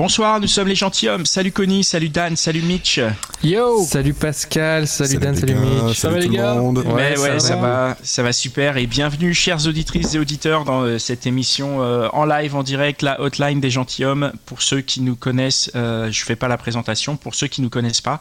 [0.00, 1.26] Bonsoir, nous sommes les gentilshommes.
[1.26, 3.00] Salut Connie, salut Dan, salut Mitch.
[3.42, 5.96] Yo Salut Pascal, salut, Dan, salut Mitch.
[5.96, 6.54] salut va, tout les le gars?
[6.56, 6.82] monde.
[6.84, 7.96] Mais Ouais, ouais, ça ça, va.
[8.02, 8.76] ça va super.
[8.76, 13.00] Et bienvenue, chères auditrices et auditeurs, dans euh, cette émission euh, en live, en direct,
[13.00, 14.32] la hotline des gentilshommes.
[14.44, 17.16] Pour ceux qui nous connaissent, euh, je fais pas la présentation.
[17.16, 18.20] Pour ceux qui nous connaissent pas,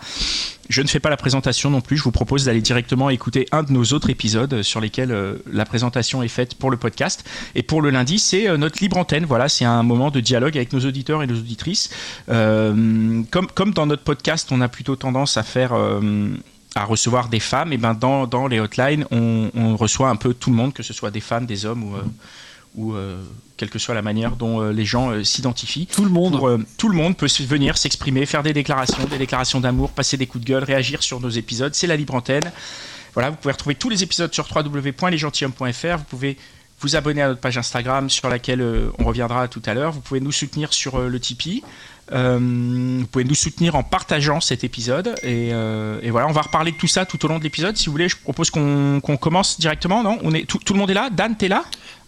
[0.69, 1.97] je ne fais pas la présentation non plus.
[1.97, 5.65] Je vous propose d'aller directement écouter un de nos autres épisodes sur lesquels euh, la
[5.65, 7.25] présentation est faite pour le podcast.
[7.55, 9.25] Et pour le lundi, c'est euh, notre libre antenne.
[9.25, 11.89] Voilà, c'est un moment de dialogue avec nos auditeurs et nos auditrices.
[12.29, 15.73] Euh, comme, comme dans notre podcast, on a plutôt tendance à faire.
[15.73, 16.29] euh,
[16.75, 20.33] à recevoir des femmes, et ben dans, dans les hotlines, on, on reçoit un peu
[20.33, 22.03] tout le monde, que ce soit des femmes, des hommes ou, euh,
[22.75, 23.21] ou euh,
[23.57, 25.87] quelle que soit la manière dont euh, les gens s'identifient.
[25.87, 26.37] Tout le monde.
[26.37, 30.27] Pour, tout le monde peut venir s'exprimer, faire des déclarations, des déclarations d'amour, passer des
[30.27, 31.73] coups de gueule, réagir sur nos épisodes.
[31.73, 32.51] C'est la libre antenne.
[33.15, 35.97] Voilà, vous pouvez retrouver tous les épisodes sur www.lesgentilhommes.fr.
[35.97, 36.37] Vous pouvez
[36.81, 38.63] vous abonner à notre page Instagram sur laquelle
[38.99, 39.91] on reviendra tout à l'heure.
[39.91, 41.63] Vous pouvez nous soutenir sur le Tipeee.
[42.11, 42.37] Euh,
[42.99, 45.15] vous pouvez nous soutenir en partageant cet épisode.
[45.23, 47.77] Et, euh, et voilà, on va reparler de tout ça tout au long de l'épisode.
[47.77, 50.03] Si vous voulez, je propose qu'on commence directement.
[50.03, 50.17] Non?
[50.23, 51.09] On est, tout, tout le monde est là?
[51.11, 51.63] Dan, t'es là?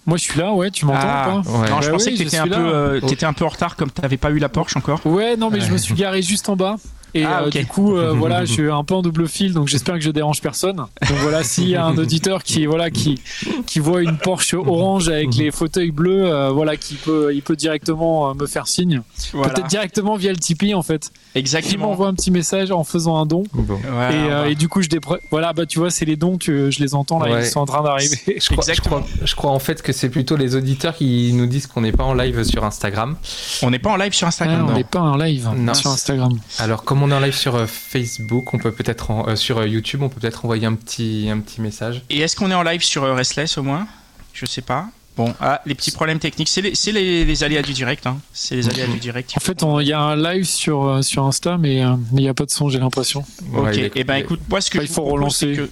[0.07, 1.49] Moi je suis là, ouais, tu m'entends Ah, ou pas?
[1.51, 1.69] Ouais.
[1.69, 3.75] Non, je Bah pensais oui, que t'étais un, peu, euh, t'étais un peu en retard
[3.75, 4.99] comme t'avais pas eu la Porsche encore.
[5.05, 6.77] Ouais, non, mais je me suis garé juste en bas.
[7.13, 9.67] Et Ah, euh, du coup, euh, voilà, je suis un peu en double fil, donc
[9.67, 10.77] j'espère que je dérange personne.
[10.77, 13.21] Donc voilà, s'il y a un auditeur qui, voilà, qui,
[13.65, 17.55] qui voit une Porsche orange avec les fauteuils bleus, euh, voilà, qui peut, il peut
[17.55, 19.01] directement euh, me faire signe.
[19.33, 19.53] Voilà.
[19.53, 21.11] Peut-être directement via le Tipeee, en fait.
[21.35, 21.87] Il Exactement.
[21.87, 23.43] m'envoie un petit message en faisant un don.
[23.53, 23.79] Bon.
[23.89, 25.19] Voilà, et, on euh, du coup, je dépre...
[25.31, 27.43] voilà, bah tu vois, c'est les dons que je les entends là, Ouais.
[27.43, 28.17] ils sont en train d'arriver.
[28.27, 31.45] Je crois, je, crois, je crois en fait que c'est plutôt les auditeurs qui nous
[31.45, 33.15] disent qu'on n'est pas en live sur Instagram.
[33.61, 34.63] On n'est pas en live sur Ah, Instagram.
[34.65, 34.75] on non.
[34.77, 35.73] n'est pas en live Non.
[35.73, 36.37] sur Instagram.
[36.59, 39.57] Alors comme on est en live sur euh, Facebook, on peut peut-être en- euh, sur
[39.57, 42.03] euh, YouTube, on peut peut-être envoyer un petit un petit message.
[42.09, 43.87] Et est-ce qu'on est en live sur euh, Restless au moins?
[44.33, 44.87] Je sais pas.
[45.17, 48.07] Bon, ah, les petits problèmes techniques, c'est les, c'est les, les aléas du direct.
[48.07, 48.17] Hein.
[48.31, 49.33] C'est les aléas du direct.
[49.35, 52.29] En fait, il y a un live sur, euh, sur Insta, mais euh, il n'y
[52.29, 53.25] a pas de son, j'ai l'impression.
[53.53, 55.53] Ok, Ouais, et ben il est- écoute, moi ce que Enfin, je il faut relancer.
[55.53, 55.69] que-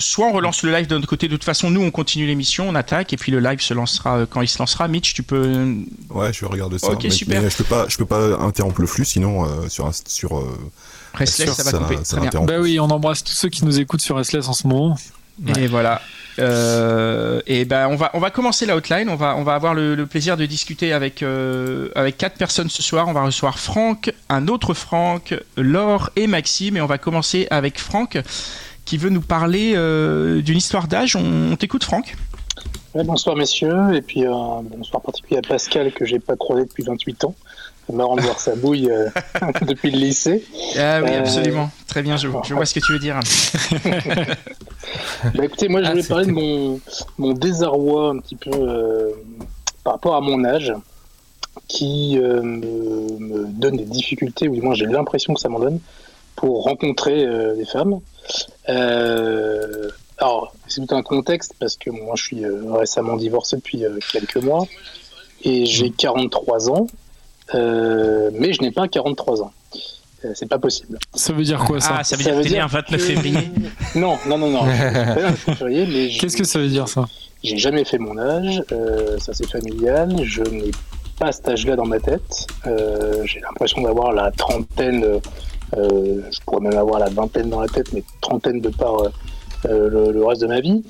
[0.00, 2.68] soit on relance le live de notre côté, de toute façon nous on continue l'émission,
[2.68, 4.88] on attaque, et puis le live se lancera euh, quand il se lancera.
[4.88, 5.76] Mitch, tu peux...
[6.10, 6.88] Ouais, je regarde ça.
[6.90, 7.40] Ok, mais, super.
[7.42, 10.36] mais je peux pas, je peux pas interrompre le flux, sinon euh, sur un- sur.
[10.38, 10.58] euh,
[11.14, 11.96] Restless, ça va ça- couper.
[11.96, 12.24] ça Très bien.
[12.24, 12.48] l'interrompt.
[12.48, 14.96] Bah oui, on embrasse tous ceux qui nous écoutent sur SLS en ce moment.
[15.58, 16.02] Et voilà.
[16.38, 19.08] Euh, et ben on va on va commencer la hotline.
[19.08, 22.68] On va on va avoir le, le plaisir de discuter avec euh, avec quatre personnes
[22.70, 23.08] ce soir.
[23.08, 26.76] On va recevoir Franck, un autre Franck, Laure et Maxime.
[26.76, 28.18] Et on va commencer avec Franck
[28.90, 31.14] qui veut nous parler euh, d'une histoire d'âge.
[31.14, 32.16] On, on t'écoute Franck.
[32.92, 34.32] Ouais, bonsoir messieurs, et puis euh,
[34.64, 37.36] bonsoir particulier à Pascal que j'ai pas croisé depuis 28 ans.
[37.86, 39.08] C'est marrant de voir sa bouille euh,
[39.68, 40.44] depuis le lycée.
[40.76, 41.70] Ah oui Euh, absolument.
[41.86, 42.16] Très bien.
[42.16, 43.20] Je, je vois ce que tu veux dire.
[45.36, 46.80] Bah écoutez, moi je Ah, voulais parler de mon,
[47.18, 49.10] mon désarroi un petit peu euh,
[49.84, 50.72] par rapport à mon âge,
[51.68, 55.78] qui me, me donne des difficultés, ou du moins j'ai l'impression que ça m'en donne,
[56.40, 58.00] pour rencontrer euh, des femmes.
[58.68, 63.84] Euh, alors, c'est tout un contexte, parce que moi je suis euh, récemment divorcé depuis
[63.84, 64.66] euh, quelques mois,
[65.44, 66.86] et j'ai 43 ans,
[67.54, 69.52] euh, mais je n'ai pas 43 ans.
[70.24, 70.98] Euh, c'est pas possible.
[71.14, 73.06] Ça veut dire quoi ça Ah ça veut dire que t'es né un 29 que-
[73.06, 73.38] février.
[73.94, 74.64] Non, non, non, non.
[75.46, 77.06] Qu'est-ce que ça veut dire ça
[77.42, 80.70] j'ai jamais fait mon âge, euh, ça c'est familial, je n'ai
[81.18, 82.46] pas cet âge-là dans ma tête.
[82.66, 85.18] Euh, j'ai l'impression d'avoir la trentaine, euh,
[85.74, 89.08] je pourrais même avoir la vingtaine dans la tête, mais trentaine de par euh,
[89.66, 90.82] euh, le, le reste de ma vie.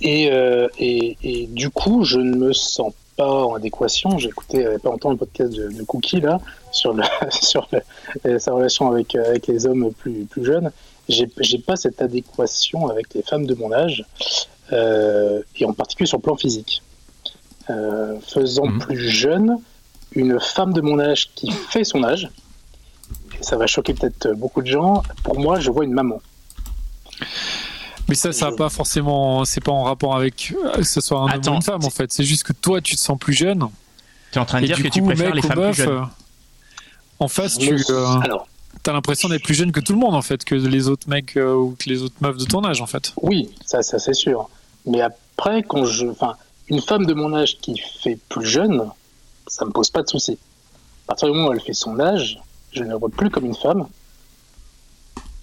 [0.00, 4.18] Et, euh, et, et du coup, je ne me sens pas en adéquation.
[4.18, 6.40] J'ai écouté il y a pas longtemps le podcast de, de Cookie là
[6.72, 7.80] sur, le, sur le-
[8.26, 10.70] euh, sa relation avec, euh, avec les hommes plus, plus jeunes.
[11.08, 11.28] J'ai
[11.58, 14.04] pas cette adéquation avec les femmes de mon âge
[14.72, 16.82] euh, et en particulier sur le plan physique.
[17.70, 18.78] Euh, faisant Mhm.
[18.78, 19.58] plus jeune,
[20.12, 22.28] une femme de mon âge qui fait son âge,
[23.40, 26.20] ça va choquer peut-être beaucoup de gens, pour moi, je vois une maman.
[28.08, 29.44] Mais ça, ça va pas forcément.
[29.44, 31.84] C'est pas en rapport avec euh, que ce soit un homme Attends, ou une femme
[31.84, 32.12] en fait.
[32.12, 33.66] C'est juste que toi, tu te sens plus jeune.
[34.30, 35.98] T'es en train de dire que coup, tu préfères mec les femmes meuf, plus jeunes.
[35.98, 36.04] euh,
[37.18, 38.46] en face, tu euh, Alors,
[38.86, 41.36] as l'impression d'être plus jeune que tout le monde en fait, que les autres mecs
[41.36, 43.12] euh, ou que les autres meufs de ton âge en fait.
[43.22, 44.48] oui, ça, ça c'est sûr.
[44.84, 46.36] Mais après, quand je, enfin,
[46.68, 48.88] une femme de mon âge qui fait plus jeune,
[49.48, 50.38] ça me pose pas de souci.
[51.06, 52.38] À partir du moment où elle fait son âge,
[52.76, 53.86] je ne vois plus comme une femme.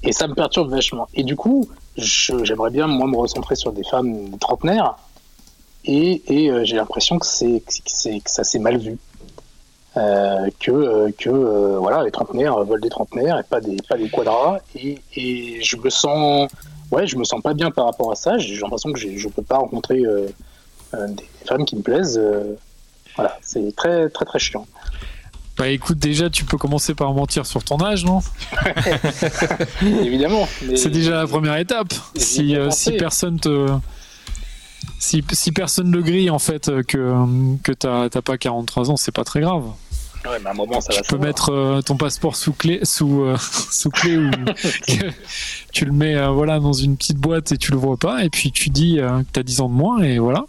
[0.03, 1.07] Et ça me perturbe vachement.
[1.13, 4.95] Et du coup, j'aimerais bien, moi, me recentrer sur des femmes trentenaires.
[5.85, 8.97] Et, euh, j'ai l'impression que, que, que ça s'est mal vu.
[9.95, 14.09] Euh, que euh, que voilà, les trentenaires veulent des trentenaires et pas des, pas des
[14.09, 14.59] quadras.
[14.75, 16.49] Et, et je me sens.
[16.91, 18.37] Ouais, je me sens pas bien par rapport à ça.
[18.37, 20.01] J'ai l'impression que je peux pas rencontrer
[20.93, 22.21] des femmes qui me plaisent.
[23.15, 24.67] voilà, c'est très, très, très chiant.
[25.57, 28.21] Bah écoute, déjà, tu peux commencer par mentir sur ton âge, non
[29.81, 30.47] Évidemment.
[30.63, 31.93] mais- C'est déjà la première étape.
[32.15, 33.67] Si, euh, si personne te.
[34.99, 37.13] Si, si personne ne grille, en fait, euh, que,
[37.61, 39.63] que t'as pas 43 ans, c'est pas très grave.
[40.25, 41.27] Ouais, mais à un moment, ça Tu va peux savoir.
[41.27, 43.35] mettre euh, ton passeport sous clé, sous, euh,
[43.71, 44.31] sous clé ou
[45.73, 48.51] tu le mets voilà, dans une petite boîte et tu le vois pas, et puis
[48.51, 50.45] tu dis que t'as 10 ans de moins, et voilà.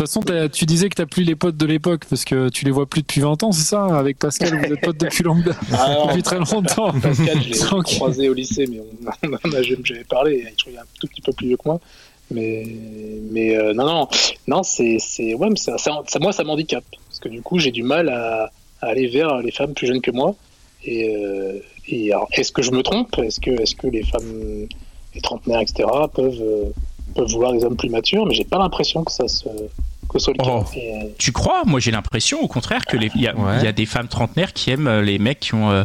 [0.00, 2.64] De toute façon, tu disais que t'as plus les potes de l'époque parce que tu
[2.64, 5.44] les vois plus depuis 20 ans, c'est ça Avec Pascal, vous êtes potes depuis, longue
[5.44, 6.90] date- Ah, depuis très longtemps.
[7.02, 10.46] Pascal, je l'ai croisé au lycée, mais on, on a jamais parlé.
[10.56, 11.80] Je est un tout petit peu plus vieux que moi.
[12.30, 12.64] Mais,
[13.30, 14.08] mais euh, non, non,
[14.46, 16.84] non, c'est, c'est, ouais, mais ça, ça- ça- moi, ça m'handicape.
[17.08, 18.50] Parce que du coup, j'ai du mal à,
[18.80, 20.34] à aller vers les femmes plus jeunes que moi.
[20.82, 21.58] Et, euh,
[21.88, 23.18] et alors, est-ce que je me trompe?
[23.18, 24.66] Est-ce que, est-ce que les femmes,
[25.14, 26.70] les trentenaires, etc., peuvent, euh,
[27.14, 28.24] peuvent vouloir des hommes plus matures?
[28.24, 29.44] Mais j'ai pas l'impression que ça se,
[30.12, 30.50] que ce soit le cas.
[30.52, 30.64] Oh.
[30.74, 33.58] Et, euh, Tu crois Moi, j'ai l'impression, au contraire, que les- il y, a- Ouais.
[33.60, 35.84] il y a des femmes trentenaires qui aiment euh, les mecs qui ont euh,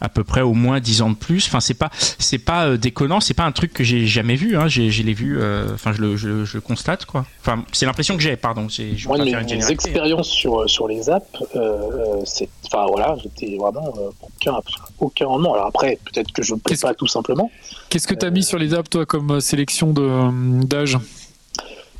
[0.00, 1.46] à peu près au moins 10 ans de plus.
[1.46, 1.88] Enfin, c'est pas,
[2.18, 3.20] c'est pas euh, déconnant.
[3.20, 4.56] C'est pas un truc que j'ai jamais vu.
[4.56, 4.68] Hein.
[4.68, 5.38] J'ai, je l'ai vu.
[5.40, 7.24] euh, Enfin, je, le, je, je le constate, quoi.
[7.40, 8.36] Enfin, c'est l'impression que j'ai.
[8.36, 8.68] Pardon.
[8.68, 11.24] C'est, je Moi, mes, mes expériences sur, sur les apps,
[11.56, 14.60] euh, c'est, enfin voilà, j'étais vraiment euh, aucun,
[14.98, 15.54] aucun rendement.
[15.54, 17.50] Alors après, peut-être que je ne plais pas tout simplement.
[17.88, 20.98] Qu'est-ce que t'as mis sur les apps, toi, comme sélection de, d'âge?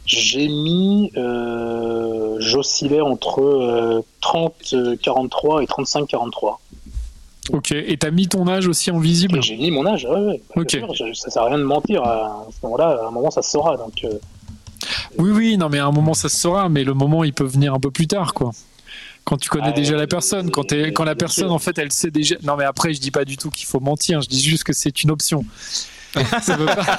[0.06, 6.56] J'ai mis, euh, j'oscillais entre euh, 30-43 et 35-43.
[7.52, 9.42] Ok, et t'as mis ton âge aussi en visible?
[9.42, 12.02] J'ai mis mon âge, ouais, ouais, bah, sûr, ça sert à rien de mentir.
[12.02, 13.76] À, ce moment-là, à un moment, ça se saura.
[13.76, 14.18] Donc, euh,
[15.18, 17.44] Oui, oui, non, mais à un moment ça se saura, mais le moment il peut
[17.44, 18.52] venir un peu plus tard, quoi.
[19.24, 21.92] Quand tu connais Ah, déjà la euh, personne, quand, quand la personne en fait elle
[21.92, 22.36] sait déjà.
[22.42, 24.74] Non, mais après je dis pas du tout qu'il faut mentir, je dis juste que
[24.74, 25.44] c'est une option.
[26.42, 26.98] Ça veut pas,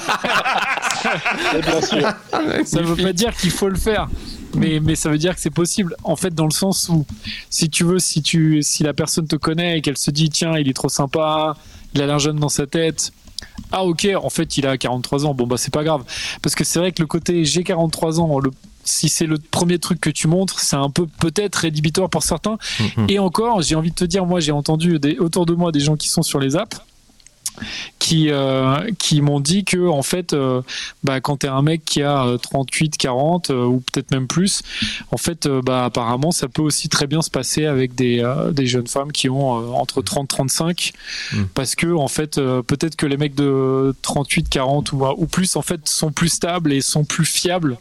[1.61, 2.13] bien sûr.
[2.65, 4.07] ça veut pas dire qu'il faut le faire,
[4.55, 5.95] mais, mais ça veut dire que c'est possible.
[6.03, 7.05] En fait, dans le sens où,
[7.49, 10.57] si tu veux, si, tu, si la personne te connaît et qu'elle se dit tiens,
[10.57, 11.55] il est trop sympa,
[11.93, 13.11] il a l'air jeune dans sa tête.
[13.71, 16.03] Ah ok, en fait il a 43 ans, bon bah c'est pas grave.
[16.41, 18.51] Parce que c'est vrai que le côté j'ai 43 ans, le,
[18.83, 22.57] si c'est le premier truc que tu montres, c'est un peu peut-être rédhibitoire pour certains.
[22.79, 23.07] Mhm.
[23.09, 25.79] Et encore, j'ai envie de te dire, moi j'ai entendu des, autour de moi des
[25.79, 26.77] gens qui sont sur les apps
[27.99, 30.61] qui, euh, qui m'ont dit que en fait, euh,
[31.03, 34.61] bah, quand t'es un mec qui a euh, 38, 40 euh, ou peut-être même plus,
[35.11, 38.87] en fait, bah, apparemment, ça peut aussi très bien se passer avec des, des jeunes
[38.87, 40.93] femmes qui ont entre 30 35
[41.33, 41.43] Mm.
[41.53, 45.61] parce que en fait, peut-être que les mecs de 38, 40 ou, ou plus en
[45.61, 47.77] fait sont plus stables et sont plus fiables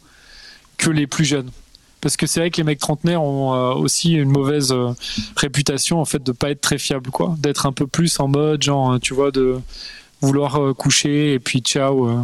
[0.76, 1.50] que les plus jeunes.
[2.04, 4.90] Parce que c'est vrai que les mecs trentenaires ont euh, aussi une mauvaise euh,
[5.36, 8.62] réputation en fait de pas être très fiables quoi, d'être un peu plus en mode
[8.62, 9.58] genre euh, tu vois de
[10.20, 12.06] vouloir euh, coucher et puis ciao.
[12.08, 12.20] euh,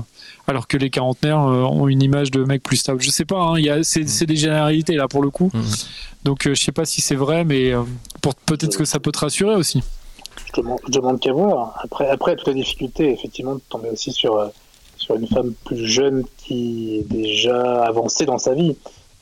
[0.46, 3.00] alors que les quarantenaires euh, ont une image de mecs plus stables.
[3.00, 5.50] Je sais pas, hein, il y a, c'est, c'est des généralités là pour le coup.
[5.54, 5.62] Mhm.
[6.24, 7.82] Donc euh, je sais pas si c'est vrai, mais euh,
[8.20, 9.82] pour, peut-être que ça peut te rassurer aussi.
[10.54, 11.74] je demande, je demande qu'à voir.
[11.82, 14.48] Après, après, toute la difficulté, effectivement, de tomber aussi sur, euh,
[14.96, 18.76] sur une femme plus jeune qui est déjà avancée dans sa vie.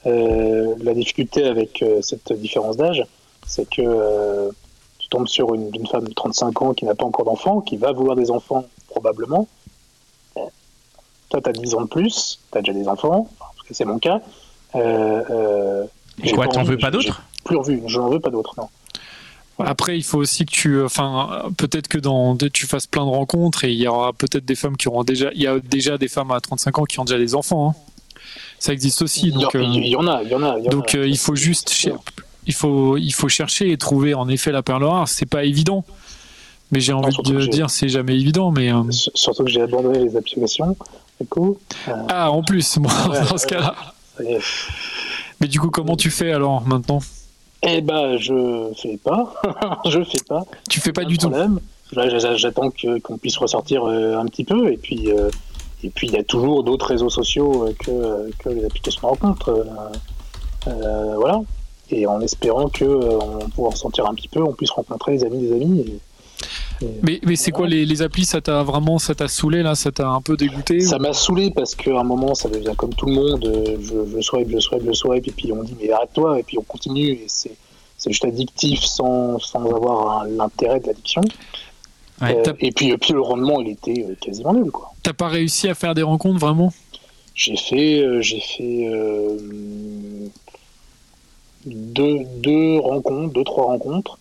[0.06, 3.04] Euh, la difficulté avec euh, cette différence d'âge,
[3.46, 4.50] c'est que euh,
[4.98, 7.76] tu tombes sur une, une femme de 35 ans qui n'a pas encore d'enfants, qui
[7.76, 9.48] va vouloir des enfants probablement.
[10.36, 10.40] Euh,
[11.30, 13.84] Toi, tu as 10 ans de plus, tu as déjà des enfants, parce que c'est
[13.84, 14.20] mon cas.
[14.76, 15.84] Euh, euh,
[16.22, 17.22] Et quoi, t'en envie- veux pas d'autres?
[17.44, 18.68] Plus envie, je n'en veux pas d'autres, non.
[19.60, 23.64] Après, il faut aussi que tu, enfin, peut-être que dans, tu fasses plein de rencontres
[23.64, 26.06] et il y aura peut-être des femmes qui auront déjà, il y a déjà des
[26.06, 27.70] femmes à 35 ans qui ont déjà des enfants.
[27.70, 27.74] hein.
[28.58, 29.28] Ça existe aussi.
[29.28, 30.58] Il y, Donc, en- euh, il y en a, il y en a.
[30.61, 31.87] donc euh, il faut juste,
[32.47, 35.06] il faut, il faut chercher et trouver en effet la perle rare.
[35.08, 35.85] C'est pas évident.
[36.70, 38.50] Mais j'ai envie de dire, c'est jamais évident.
[38.50, 40.76] Mais euh, Surtout que j'ai abandonné les applications,
[42.08, 42.92] ah, en plus, moi,
[43.30, 43.75] dans ce cas-là.
[45.40, 47.00] Mais du coup, comment tu fais alors maintenant?
[47.62, 49.35] Eh ben, je fais pas.
[49.88, 50.44] je fais pas.
[50.68, 51.32] Tu fais pas du tout.
[52.37, 52.70] J'attends
[53.02, 54.70] qu'on puisse ressortir un petit peu.
[54.73, 55.08] Et puis,
[55.85, 59.06] et puis, il y a toujours d'autres réseaux sociaux euh, que, que les applications de
[59.06, 59.50] rencontre.
[59.50, 59.64] euh,
[60.70, 61.40] euh, voilà.
[61.90, 65.25] Et en espérant que euh, on pourra ressentir un petit peu, on puisse rencontrer des
[65.25, 65.80] amis, des amis.
[66.82, 69.75] et- Mais, mais c'est quoi les, les applis Ça t'a vraiment ça t'a saoulé là
[69.75, 72.92] Ça t'a un peu dégoûté Ça m'a saoulé parce qu'à un moment, ça devient comme
[72.94, 73.42] tout le monde.
[73.82, 76.58] Je, je swipe, je swipe, je swipe, et puis on dit mais arrête-toi, et puis
[76.58, 77.56] on continue, et c'est
[78.00, 81.20] c'est juste addictif sans, sans avoir l'intérêt de l'addiction.
[82.20, 84.70] Ouais, Euh, et puis, le rendement, il était euh, quasiment nul.
[84.70, 84.92] quoi.
[85.02, 86.72] T'as pas réussi à faire des rencontres vraiment?
[87.34, 89.37] J'ai fait, euh, j'ai fait euh,
[91.66, 94.18] deux, deux rencontres, deux, trois rencontres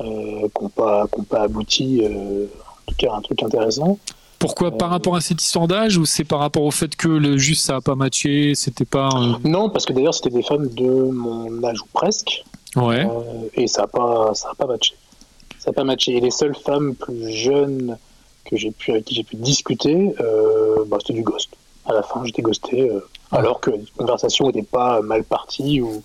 [0.00, 2.46] euh, qui n'ont pas, pas abouti, en
[2.86, 3.98] tout cas un truc intéressant.
[4.38, 4.70] Pourquoi?
[4.76, 7.64] Par rapport à cette histoire d'âge ou c'est par rapport au fait que le juste
[7.64, 9.08] ça a pas matché C'était pas.
[9.42, 12.44] Non, parce que d'ailleurs c'était des femmes de mon âge ou presque,
[12.76, 13.06] Ouais.
[13.54, 14.94] et ça n'a pas, ça a pas matché.
[15.64, 16.12] Ça n'a pas matché.
[16.16, 17.96] Et les seules femmes plus jeunes
[18.44, 21.48] que j'ai pu, avec qui j'ai pu discuter, euh, bah, c'était du ghost.
[21.86, 23.00] À la fin, j'étais ghosté, euh,
[23.32, 26.02] alors que la conversation n'était pas mal partie ou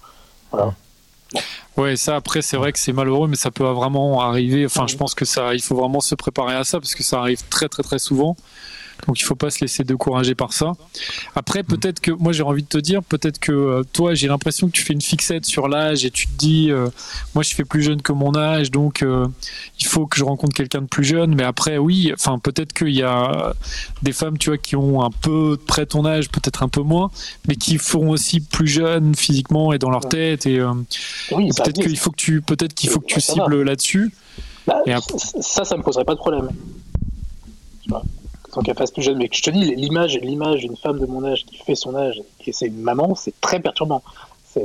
[1.78, 4.66] Ouais, ça après c'est vrai que c'est malheureux, mais ça peut vraiment arriver.
[4.66, 4.90] Enfin, Mhm.
[4.90, 7.42] je pense que ça, il faut vraiment se préparer à ça parce que ça arrive
[7.50, 8.36] très très très souvent.
[9.08, 10.74] Donc il faut pas se laisser décourager par ça.
[11.36, 14.68] Après, peut-être que moi j'ai envie de te dire, peut-être que euh, toi j'ai l'impression
[14.68, 16.90] que tu fais une fixette sur l'âge et tu te dis, euh,
[17.34, 19.28] moi je fais plus jeune que mon âge, donc euh,
[19.80, 21.36] il faut que je rencontre quelqu'un de plus jeune.
[21.36, 23.54] Mais après, oui, enfin peut-être qu'il y a
[24.04, 27.10] des femmes, tu vois, qui ont un peu près ton âge, peut-être un peu moins,
[27.48, 30.62] mais qui feront aussi plus jeunes physiquement et dans leur tête et
[31.32, 34.14] oui, et peut-être qu'il faut que tu peut-être qu'il faut que tu cibles là-dessus.
[34.68, 34.82] Bah,
[35.42, 36.50] Ça, ça me poserait pas de problème.
[37.82, 38.04] Tu vois
[38.54, 39.18] Tant qu'elle fasse plus jeune.
[39.18, 42.22] Mais je te dis, l'image, l'image d'une femme de mon âge qui fait son âge
[42.46, 44.02] et c'est une maman, c'est très perturbant.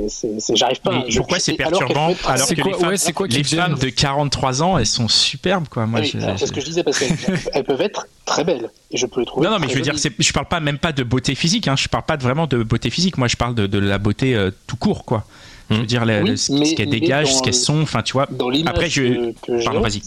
[0.09, 0.93] C'est, j'arrive pas.
[0.93, 3.43] Mais je- pourquoi c'est alors perturbant alors C'est que quoi- les femmes, ouais, quoi les
[3.43, 5.85] de 43 ans, elles sont superbes quoi.
[5.85, 7.11] Moi, Oui, je- alors, c'est ce que je disais parce qu'elles
[7.53, 9.47] elles peuvent être très belles et je peux les trouver.
[9.47, 10.15] Non, non, mais je veux dire, jolies.
[10.19, 11.69] je parle pas même pas de beauté physique.
[11.69, 11.77] Hein.
[11.77, 13.19] Je parle pas de, vraiment de beauté physique.
[13.19, 15.25] Moi, je parle de, de la beauté euh, tout court, quoi.
[15.69, 15.87] Je veux Hmm.
[15.87, 17.83] dire, le- Oui, le- ce qu'elles dégagent, ce qu'elles le- sont.
[17.83, 18.27] Enfin, tu vois.
[18.31, 20.01] Dans l'image Après, je- que, que j'ai, Pardon, vas-y.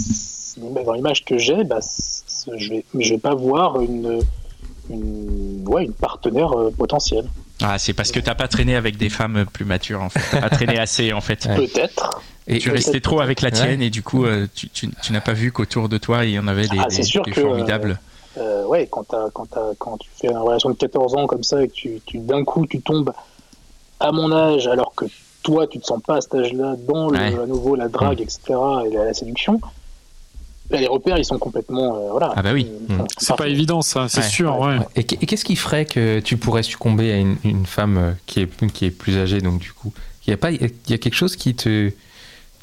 [0.86, 1.80] dans l'image que j'ai, bah,
[2.56, 4.20] je vais, je vais pas voir une,
[4.90, 7.26] une, ouais, une partenaire euh, potentielle.
[7.62, 10.20] Ah, c'est parce que t'as pas traîné avec des femmes plus matures, en fait.
[10.32, 11.48] T'as pas traîné assez, en fait.
[11.56, 12.22] Peut-être.
[12.48, 13.56] Et, Tu restais trop avec la Ouais.
[13.56, 16.32] tienne et du coup, euh, tu, tu- tu n'as pas vu qu'autour de toi, il
[16.32, 18.00] y en avait des, Ah, des- c'est sûr des que, formidables.
[18.38, 21.74] Euh, ouais, quand, quand, tu fais une relation de 14 ans comme ça et que
[21.74, 23.12] tu, tu- d'un coup tu tombes
[24.00, 25.06] à mon âge alors que
[25.42, 27.34] toi tu te sens pas à cet âge-là dans le, Ouais.
[27.42, 28.40] à nouveau la drague, etc.
[28.86, 29.60] et la, la séduction,
[30.70, 31.96] là, les repères ils sont complètement.
[31.98, 32.34] euh, voilà.
[32.36, 32.68] Ah bah oui.
[32.90, 34.28] Sont C'est pas évident ça, c'est Ouais.
[34.28, 34.60] sûr.
[34.60, 34.78] Ouais.
[34.96, 38.12] et qu- et qu'est-ce qui ferait que tu pourrais succomber à une, une femme euh,
[38.26, 39.92] qui est, qui est plus âgée, donc du coup?
[40.26, 40.60] Il y a, pas, il
[40.90, 41.92] y a quelque chose qui te.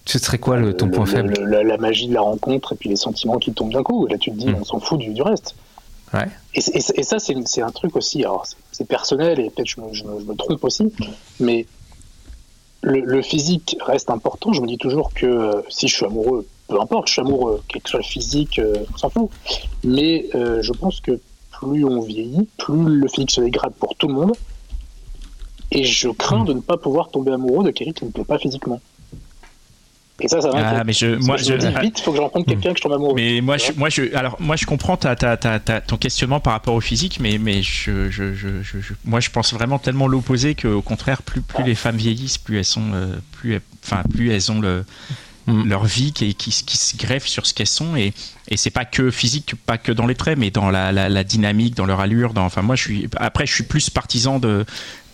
[0.06, 1.34] Ce serait quoi le, ton Le- point le- faible?
[1.40, 4.06] le- la, la magie de la rencontre et puis les sentiments qui tombent d'un coup.
[4.06, 4.56] Là tu te dis, Mm.
[4.60, 5.54] on s'en fout du, du reste.
[6.12, 6.26] Ouais.
[6.54, 8.22] Et, ça, c'est c'est un truc aussi.
[8.22, 10.92] Alors, c'est- c'est personnel et peut-être je, me- je me- je me trompe aussi,
[11.40, 11.64] mais
[12.82, 14.52] le, le physique reste important.
[14.52, 17.62] Je me dis toujours que euh, si je suis amoureux, peu importe, je suis amoureux,
[17.68, 19.30] quel que soit le physique, euh, on s'en fout.
[19.84, 21.20] Mais euh, je pense que
[21.52, 24.32] plus on vieillit, plus le physique se dégrade pour tout le monde.
[25.70, 28.24] Et je crains de ne pas pouvoir tomber amoureux de quelqu'un qui ne me plaît
[28.24, 28.80] pas physiquement.
[30.20, 30.64] Et ça, ça m'inquiète.
[30.78, 32.92] Ah, mais je, moi, je, dis vite, faut que je rencontre quelqu'un que je tombe
[32.92, 33.14] amoureux.
[33.16, 36.38] Mais moi, je, moi, je, alors, moi, je comprends ta, ta, ta, ta- ton questionnement
[36.38, 39.80] par rapport au physique, mais, mais je, je, je, je- je- moi, je pense vraiment
[39.80, 43.62] tellement l'opposé qu'au contraire, plus, plus les femmes vieillissent, plus elles sont, euh, plus, elles-
[43.84, 44.84] enfin, plus elles ont le,
[45.46, 45.68] Mm.
[45.68, 48.14] leur vie qui, qui, qui se greffe sur ce qu'elles sont et,
[48.48, 51.24] et c'est pas que physique, pas que dans les traits, mais dans la, la, la
[51.24, 52.32] dynamique, dans leur allure.
[52.32, 54.64] Dans, enfin, moi, je suis, après, je suis plus partisan de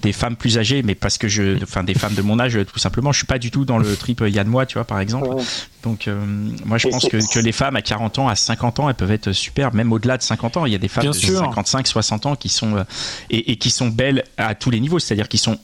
[0.03, 2.79] des femmes plus âgées, mais parce que je, enfin, des femmes de mon âge, tout
[2.79, 5.29] simplement, je suis pas du tout dans le trip Yann moi, tu vois, par exemple.
[5.83, 6.25] Donc, euh,
[6.65, 9.11] moi, je pense que, que les femmes à 40 ans, à 50 ans, elles peuvent
[9.11, 10.65] être super, même au-delà de 50 ans.
[10.65, 11.41] Il y a des femmes Bien de sûr.
[11.41, 12.85] 55, 60 ans qui sont, euh,
[13.29, 15.59] et, et qui sont belles à tous les niveaux, c'est-à-dire qui sont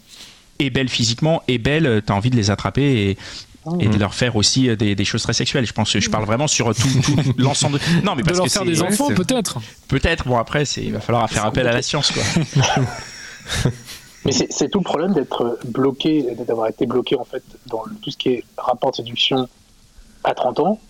[0.59, 3.19] et belles physiquement, et belles, tu as envie de les attraper et,
[3.81, 5.67] et de leur faire aussi euh, des, des choses très sexuelles.
[5.67, 8.05] Je pense que je parle vraiment sur tout, tout l'ensemble de.
[8.05, 9.59] Non, mais De parce leur que faire des enfants peut-être.
[9.89, 12.23] Peut-être, bon, après, il va falloir faire appel à la science, quoi.
[14.25, 18.11] Mais c'est tout le problème d'être bloqué, d'avoir été bloqué en fait dans le- tout
[18.11, 19.49] ce qui est rapport de séduction
[20.25, 20.81] à 30 ans.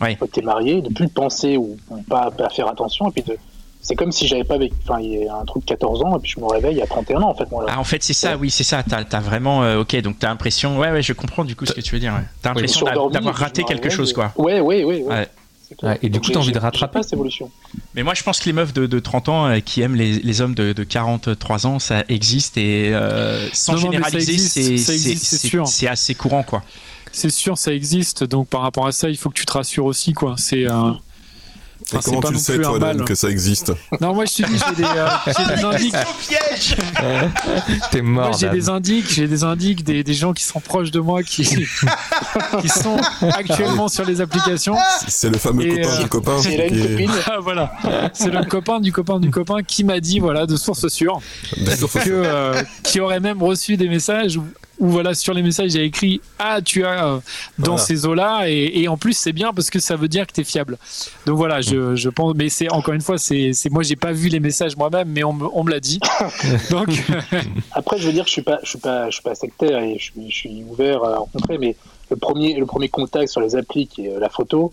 [0.00, 0.16] Ouais.
[0.32, 3.08] T'es marié, de plus penser ou, ou pas, pas faire attention.
[3.08, 3.36] Et puis de,
[3.82, 6.16] c'est comme si j'avais pas vécu, enfin, il y a un truc de 14 ans
[6.16, 7.50] et puis je me réveille à 31 ans en fait.
[7.50, 7.66] Moi.
[7.68, 8.82] Ah, en fait, c'est ça, oui, c'est ça.
[8.82, 9.62] T'as as vraiment.
[9.64, 10.78] euh, ok, donc t'as l'impression.
[10.78, 12.12] Ouais, ouais, je comprends du coup ce que tu veux dire.
[12.14, 12.24] ouais.
[12.40, 14.32] T'as l'impression d'avoir raté quelque chose, et- quoi.
[14.36, 15.02] Ouais, ouais, ouais.
[15.02, 15.04] ouais.
[15.04, 15.28] Ouais.
[15.68, 15.92] C'est clair.
[15.92, 16.92] Ouais, et du Donc coup, t'as envie de rattraper.
[16.92, 17.50] pas cette évolution.
[17.94, 20.12] Mais moi, je pense que les meufs de, de 30 ans euh, qui aiment les,
[20.18, 26.14] les hommes de, de 43 ans, ça existe et euh, sans Non, généraliser, c'est- assez
[26.14, 26.62] courant, quoi.
[27.10, 28.24] C'est sûr, ça existe.
[28.24, 30.34] Donc par rapport à ça, il faut que tu te rassures aussi, quoi.
[30.38, 30.92] C'est euh,
[31.92, 32.78] Et Enfin, c'est comment tu le sais, plus toi.
[32.78, 35.92] Dan, que ça existe Non, moi je te dis, j'ai des, euh, j'ai des indices.
[36.28, 36.76] piège
[37.90, 38.28] T'es mort.
[38.28, 41.22] Moi, j'ai des indices, j'ai des indices, des, des gens qui sont proches de moi,
[41.22, 41.44] qui,
[42.60, 44.76] qui sont actuellement sur les applications.
[45.08, 46.40] C'est le fameux Et, copain euh, du copain.
[46.42, 47.10] Est- copine.
[47.26, 47.72] Ah, voilà,
[48.14, 51.20] c'est le copain du copain du copain qui m'a dit, voilà, de source sûre,
[51.54, 54.44] que euh, qui aurait même reçu des messages où,
[54.82, 57.18] où, voilà, sur les messages, il y a écrit Ah, tu as euh,
[57.58, 57.78] dans Voilà.
[57.78, 60.40] ces eaux-là, et, et en plus, c'est bien parce que ça veut dire que tu
[60.42, 60.76] es fiable.
[61.24, 64.28] Donc voilà, je, je pense, mais c'est encore une fois, c'est moi, j'ai pas vu
[64.28, 66.00] les messages moi-même, mais on me, on me l'a dit.
[66.70, 66.88] Donc,
[67.72, 69.96] Après, je veux dire, je suis pas, je suis pas, je suis pas sectaire et
[69.98, 71.76] je suis, je suis ouvert à rencontrer, mais
[72.10, 74.72] le premier, le premier contact sur les applis qui est la photo,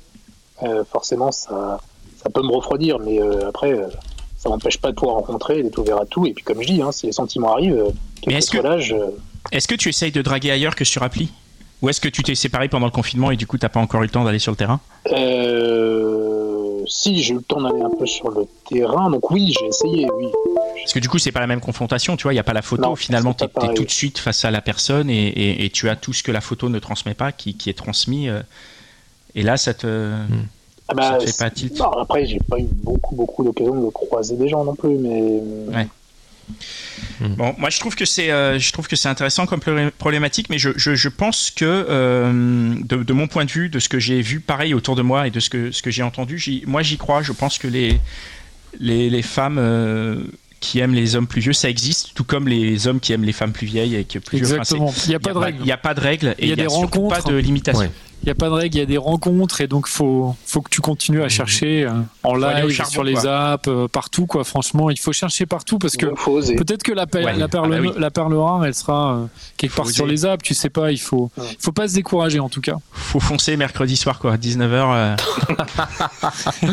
[0.63, 1.79] euh, forcément, ça,
[2.21, 3.87] ça peut me refroidir, mais euh, après, euh,
[4.37, 6.25] ça m'empêche pas de pouvoir rencontrer, d'être ouvert à tout.
[6.25, 7.85] Et puis, comme je dis, hein, si les sentiments arrivent,
[8.21, 8.95] quel Mais que soit l'âge,
[9.51, 11.29] Est-ce que tu essayes de draguer ailleurs que sur appli
[11.81, 14.01] Ou est-ce que tu t'es séparé pendant le confinement et du coup t'as pas encore
[14.01, 14.79] eu le temps d'aller sur le terrain
[15.11, 19.67] euh, si j'ai eu le temps d'aller un peu sur le terrain, donc oui, j'ai
[19.67, 20.27] essayé, oui.
[20.75, 22.53] Parce que du coup c'est pas la même confrontation, tu vois, il y a pas
[22.53, 23.75] la photo, Non, finalement t'es pareil.
[23.75, 26.31] tout de suite face à la personne et, et- et tu as tout ce que
[26.31, 28.27] la photo ne transmet pas qui, qui est transmis.
[28.29, 28.41] euh,
[29.35, 30.13] et là ça te...
[30.87, 33.43] Ah bah, Ça te fait c'est- pas tilt non, après, j'ai pas eu beaucoup, beaucoup
[33.43, 35.21] d'occasions de croiser des gens non plus, mais.
[35.75, 35.87] Ouais.
[37.21, 40.47] Bon, moi je trouve que c'est, euh, je trouve que c'est intéressant comme problé- problématique,
[40.49, 43.89] mais je, je, je pense que euh, de, de mon point de vue, de ce
[43.89, 46.37] que j'ai vu, pareil autour de moi et de ce que ce que j'ai entendu,
[46.37, 47.21] j'y- moi j'y crois.
[47.21, 47.99] Je pense que les
[48.79, 50.23] les, les femmes euh,
[50.61, 53.33] qui aiment les hommes plus vieux, ça existe, tout comme les hommes qui aiment les
[53.33, 54.45] femmes plus vieilles et que plus vieux.
[54.45, 55.57] Enfin, exactement, il n'y a pas de règle.
[55.61, 57.23] Il n'y a pas de règle et Il y a des surtout rencontres.
[57.23, 57.81] pas de limitation.
[57.81, 57.91] Ouais.
[58.21, 60.61] Il n'y a pas de règle, il y a des rencontres et donc faut faut
[60.61, 61.91] que tu continues à chercher euh,
[62.23, 63.51] en live, charbon, sur les quoi.
[63.53, 64.43] apps, euh, partout quoi.
[64.43, 66.05] Franchement, il faut chercher partout parce que
[66.57, 67.35] peut-être que la, per- Ouais.
[67.37, 67.91] la perle Ah bah oui.
[67.97, 70.43] la perle rare, elle sera euh, quelque part sur les apps.
[70.43, 71.45] Tu sais pas, il faut Ouais.
[71.59, 72.75] faut pas se décourager en tout cas.
[72.91, 75.15] Faut foncer mercredi soir quoi, 19h.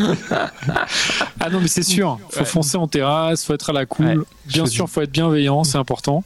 [1.39, 2.45] Ah non mais c'est sûr, faut Ouais.
[2.45, 4.05] foncer en terrasse, faut être à la cool.
[4.05, 4.15] Ouais.
[4.47, 6.23] Bien sûr, faut être bienveillant, c'est important.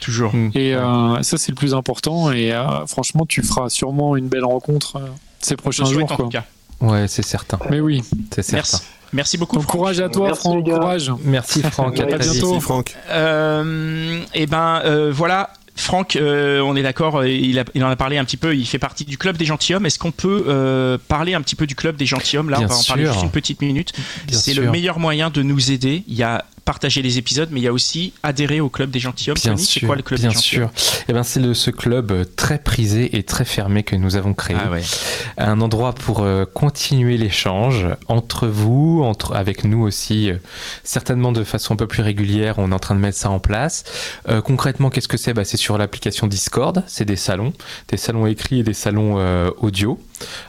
[0.00, 0.34] Toujours.
[0.34, 0.50] Mm.
[0.54, 2.30] Et euh, ça c'est le plus important.
[2.32, 5.00] Et euh, franchement, tu feras sûrement une belle rencontre euh,
[5.40, 5.94] ces prochains jours.
[5.94, 6.24] souhaite en Quoi.
[6.26, 6.44] tout cas.
[6.80, 7.58] Ouais, c'est certain.
[7.70, 8.02] Mais oui.
[8.30, 8.56] C'est certain.
[8.56, 8.82] Merci.
[9.12, 9.56] Merci beaucoup.
[9.56, 9.76] Donc Franck.
[9.76, 10.64] courage à toi, Merci, Franck.
[10.64, 11.12] Courage.
[11.24, 11.98] Merci Franck.
[12.00, 12.32] À à très vite.
[12.32, 12.50] bientôt.
[12.52, 12.96] Merci Franck.
[13.10, 15.50] Euh, et ben euh, voilà.
[15.76, 19.04] Franck, euh, on est d'accord, il, en a parlé un petit peu, il fait partie
[19.06, 19.86] du club des gentilshommes.
[19.86, 22.50] Est-ce qu'on peut euh, parler un petit peu du club des gentilshommes?
[22.50, 23.12] Là, Bien on va en parler sûr.
[23.14, 23.92] juste une petite minute.
[24.30, 26.04] C'est le meilleur moyen de nous aider.
[26.06, 29.00] Il y a partager les épisodes, mais il y a aussi adhérer au club des
[29.00, 29.34] gentilshommes.
[29.42, 30.70] Bien Tony, c'est quoi le club bien des sûr.
[31.08, 34.34] Eh ben, c'est le- ce club euh, très prisé et très fermé que nous avons
[34.34, 34.56] créé.
[34.64, 34.82] Ah ouais.
[35.36, 40.36] un endroit pour euh, continuer l'échange entre vous, entre avec nous aussi, euh,
[40.84, 42.54] certainement de façon un peu plus régulière.
[42.58, 43.82] On est en train de mettre ça en place.
[44.28, 45.34] Euh, concrètement, qu'est-ce que c'est?
[45.34, 46.84] Bah, C'est sur l'application Discord.
[46.86, 47.52] C'est des salons,
[47.88, 49.16] des salons écrits et des salons
[49.58, 49.98] audio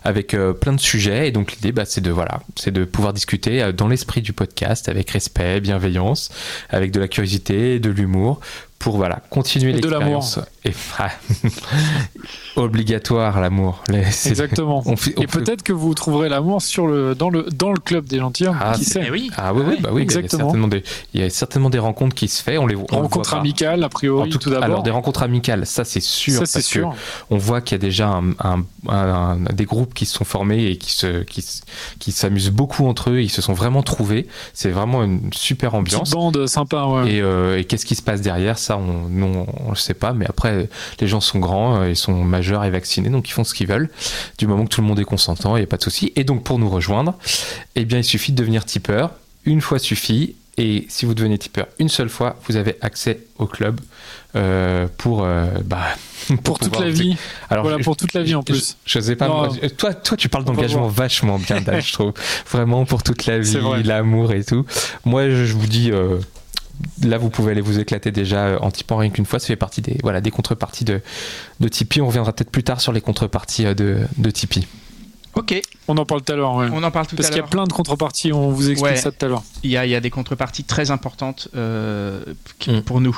[0.04, 1.28] avec euh, plein de sujets.
[1.28, 4.34] Et donc l'idée, bah, c'est de voilà, c'est de pouvoir discuter euh, dans l'esprit du
[4.34, 6.30] podcast, avec respect, bienveillance,
[6.70, 8.40] avec de la curiosité, de l'humour.
[8.82, 10.40] Pour voilà, continuer Et de l'expérience.
[10.66, 10.72] Et
[12.56, 13.84] obligatoire l'amour.
[14.26, 14.84] Exactement.
[14.86, 17.72] on fait- on Et fait- peut-être que vous trouverez l'amour sur le dans le dans
[17.72, 18.58] le club des gentilshommes.
[18.60, 19.32] Ah, qui sait Eh oui.
[19.38, 20.44] Ah oui, oui, bah oui, il y a Exactement.
[20.46, 22.52] certainement des, il y a certainement des rencontres qui se font.
[22.60, 23.40] On les on le Rencontre voit pas.
[23.42, 24.64] amicale, a En priori, tout, tout, d'abord.
[24.66, 26.40] alors des rencontres amicales, ça c'est sûr.
[26.40, 26.94] ça c'est sûr.
[27.30, 30.66] On voit qu'il y a déjà un, un- un- des groupes qui se sont formés
[30.66, 33.22] et qui se, qui, s'amusent beaucoup entre eux.
[33.22, 34.28] Ils se sont vraiment trouvés.
[34.54, 36.12] C'est vraiment une super ambiance.
[36.12, 37.14] bande sympa, ouais.
[37.14, 40.14] Et, euh, et qu'est-ce qui se passe derrière Ça, on ne le sait pas.
[40.14, 40.68] Mais après,
[41.00, 43.68] les gens sont grands, euh, ils sont majeurs et vaccinés, donc ils font ce qu'ils
[43.68, 43.90] veulent.
[44.38, 46.12] Du moment que tout le monde est consentant, il n'y a pas de souci.
[46.16, 47.16] Et donc, pour nous rejoindre,
[47.76, 49.12] eh bien, il suffit de devenir tipeur.
[49.46, 50.36] Une fois suffit.
[50.58, 53.80] Et si vous devenez tipeur une seule fois, vous avez accès au club
[54.36, 55.80] euh, pour, euh, bah,
[56.44, 57.16] pour toute la vie.
[57.50, 58.76] Alors, voilà, je- pour toute la vie en plus.
[58.86, 59.30] Je, sais pas.
[59.30, 62.12] Moi, toi, toi, tu parles d'engagement vachement bien, Dan, je trouve.
[62.52, 64.66] Vraiment pour toute la vie, l'amour et tout.
[65.06, 65.90] Moi, je, je vous dis.
[65.92, 66.18] euh,
[67.04, 69.40] Là, vous pouvez aller vous éclater déjà euh, en typant rien qu'une fois.
[69.40, 71.02] Ça fait partie des, voilà, des contreparties de,
[71.60, 72.02] de Tipeee.
[72.02, 74.68] On reviendra peut-être plus tard sur les contreparties euh, de, de Tipeee.
[75.34, 75.56] Ok,
[75.88, 76.68] On en parle tout à l'heure, ouais.
[76.74, 77.50] on en parle tout Parce à qu'il y a l'heure.
[77.50, 78.98] plein de contreparties, on vous explique Ouais.
[78.98, 79.44] ça tout à l'heure.
[79.64, 82.22] Il y a, il y a des contreparties très importantes euh,
[82.68, 82.82] Mm.
[82.82, 83.18] pour nous.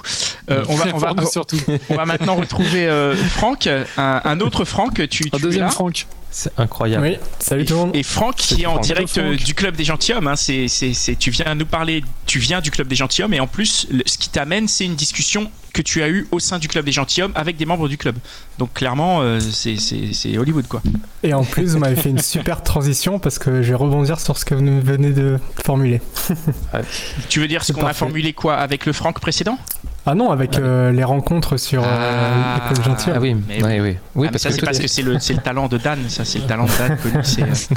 [0.51, 1.57] Euh, on, va, on, va, Pour nous, surtout.
[1.89, 3.85] on va maintenant retrouver euh, Franck, un,
[4.23, 4.93] un autre Franck.
[5.09, 6.05] Tu, Un tu es deuxième là Franck.
[6.35, 7.05] C'est incroyable.
[7.05, 7.91] Oui, salut tout le monde.
[7.95, 8.83] Et Franck qui est en Franck.
[8.85, 12.39] direct euh, du club des gentilshommes, hein, c'est, c'est, c'est- tu viens nous parler, tu
[12.39, 15.51] viens du club des gentilshommes et en plus le- ce qui t'amène c'est une discussion
[15.73, 18.15] que tu as eue au sein du club des gentilshommes avec des membres du club.
[18.57, 20.81] Donc clairement euh, c'est, c'est, c'est Hollywood quoi.
[21.21, 24.35] Et en plus, vous m'avez fait une super transition parce que je vais rebondir sur
[24.37, 26.01] ce que vous venez de formuler.
[27.29, 29.57] Tu veux dire ce C'est qu'on a formulé quoi avec le Franck précédent?
[30.05, 32.69] Ah non, avec euh, les rencontres sur euh, Ah.
[32.69, 32.95] l'école.
[33.15, 33.79] Ah oui, Mais oui, oui.
[33.79, 35.77] Oui, Ah, mais parce ça, que c'est parce que c'est le, c'est le talent de
[35.77, 37.73] Dan, ça, c'est le talent de Dan connu, c'est c'est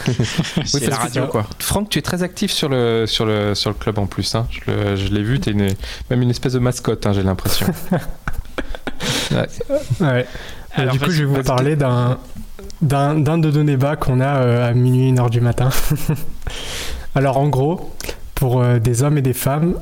[0.57, 1.47] parce la radio, quoi.
[1.61, 4.35] Franck, tu es très actif sur le, sur le, sur le club en plus.
[4.35, 4.49] Hein.
[4.67, 5.55] Je, l'ai vu, tu es
[6.11, 7.67] même une espèce de mascotte, hein, j'ai l'impression.
[9.31, 9.47] Ouais.
[10.01, 10.07] Ouais.
[10.09, 10.23] Euh,
[10.75, 12.19] Alors, du coup, je vais vous parler d'un
[12.81, 15.69] d'un d'un de nos débats qu'on a euh, à minuit, une heure du matin.
[17.15, 17.93] Alors, en gros,
[18.35, 19.75] pour euh, des hommes et des femmes,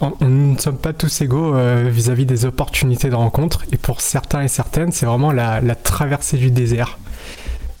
[0.00, 3.64] on, nous ne sommes pas tous égaux euh, vis-à-vis des opportunités de rencontre.
[3.72, 6.98] Et pour certains et certaines, c'est vraiment la, la traversée du désert.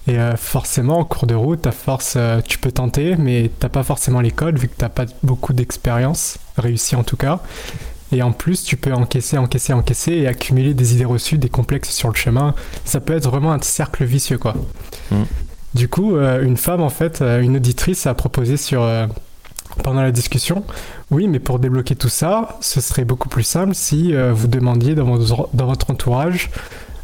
[0.06, 3.68] Et euh, forcément, en cours de route, à force, euh, tu peux tenter, mais t'as
[3.68, 7.40] pas forcément les codes vu que t'as pas beaucoup d'expérience, réussi en tout cas.
[8.12, 11.90] Et en plus, tu peux encaisser, encaisser, encaisser et accumuler des idées reçues, des complexes
[11.90, 12.54] sur le chemin.
[12.84, 14.56] Ça peut être vraiment un cercle vicieux, quoi.
[15.12, 15.22] Mm.
[15.74, 18.84] Du coup, une femme, en fait, une auditrice a proposé sur
[19.84, 20.64] pendant la discussion,
[21.10, 24.94] oui, mais pour débloquer tout ça, ce serait beaucoup plus simple si euh, vous demandiez
[24.94, 26.50] dans votre, dans votre entourage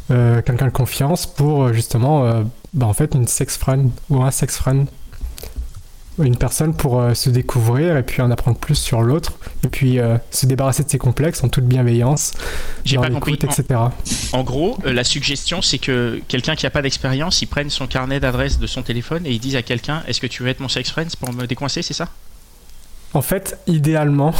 [0.09, 2.43] euh, quelqu'un de confiance pour euh, justement, euh,
[2.73, 4.87] bah, en fait, une sex friend ou un sex friend.
[6.19, 9.99] Une personne pour se découvrir et puis en apprendre plus sur l'autre et puis
[10.31, 12.33] se débarrasser de ses complexes en toute bienveillance,
[12.85, 13.33] J'ai dans pas compris.
[13.35, 13.65] etc.
[14.33, 17.85] En gros, euh, la suggestion, c'est que quelqu'un qui a pas d'expérience, il prenne son
[17.85, 20.59] carnet d'adresse de son téléphone et il dise à quelqu'un Est-ce que tu veux être
[20.59, 22.07] mon sex friend pour me décoincer, c'est ça?
[23.13, 24.33] En fait, idéalement,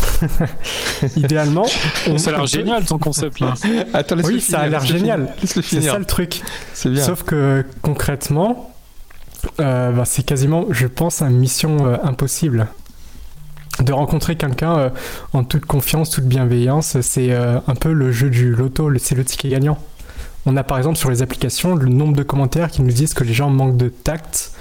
[1.16, 1.66] idéalement,
[2.08, 3.54] on- Ça a on l'air génial ton concept là.
[3.94, 5.20] Attends, laisse-le Oui, ça a finir, l'air génial.
[5.38, 5.92] finir, C'est finir.
[5.94, 6.42] ça le truc.
[6.74, 7.04] C'est bien.
[7.04, 8.74] Sauf que concrètement,
[9.60, 12.68] euh, bah, c'est quasiment, je pense, une mission euh, impossible.
[13.82, 14.90] De rencontrer quelqu'un euh,
[15.34, 19.24] en toute confiance, toute bienveillance, c'est euh, un peu le jeu du loto, c'est le
[19.24, 19.78] ticket gagnant.
[20.46, 23.24] On a par exemple sur les applications le nombre de commentaires qui nous disent que
[23.24, 24.52] les gens manquent de tact.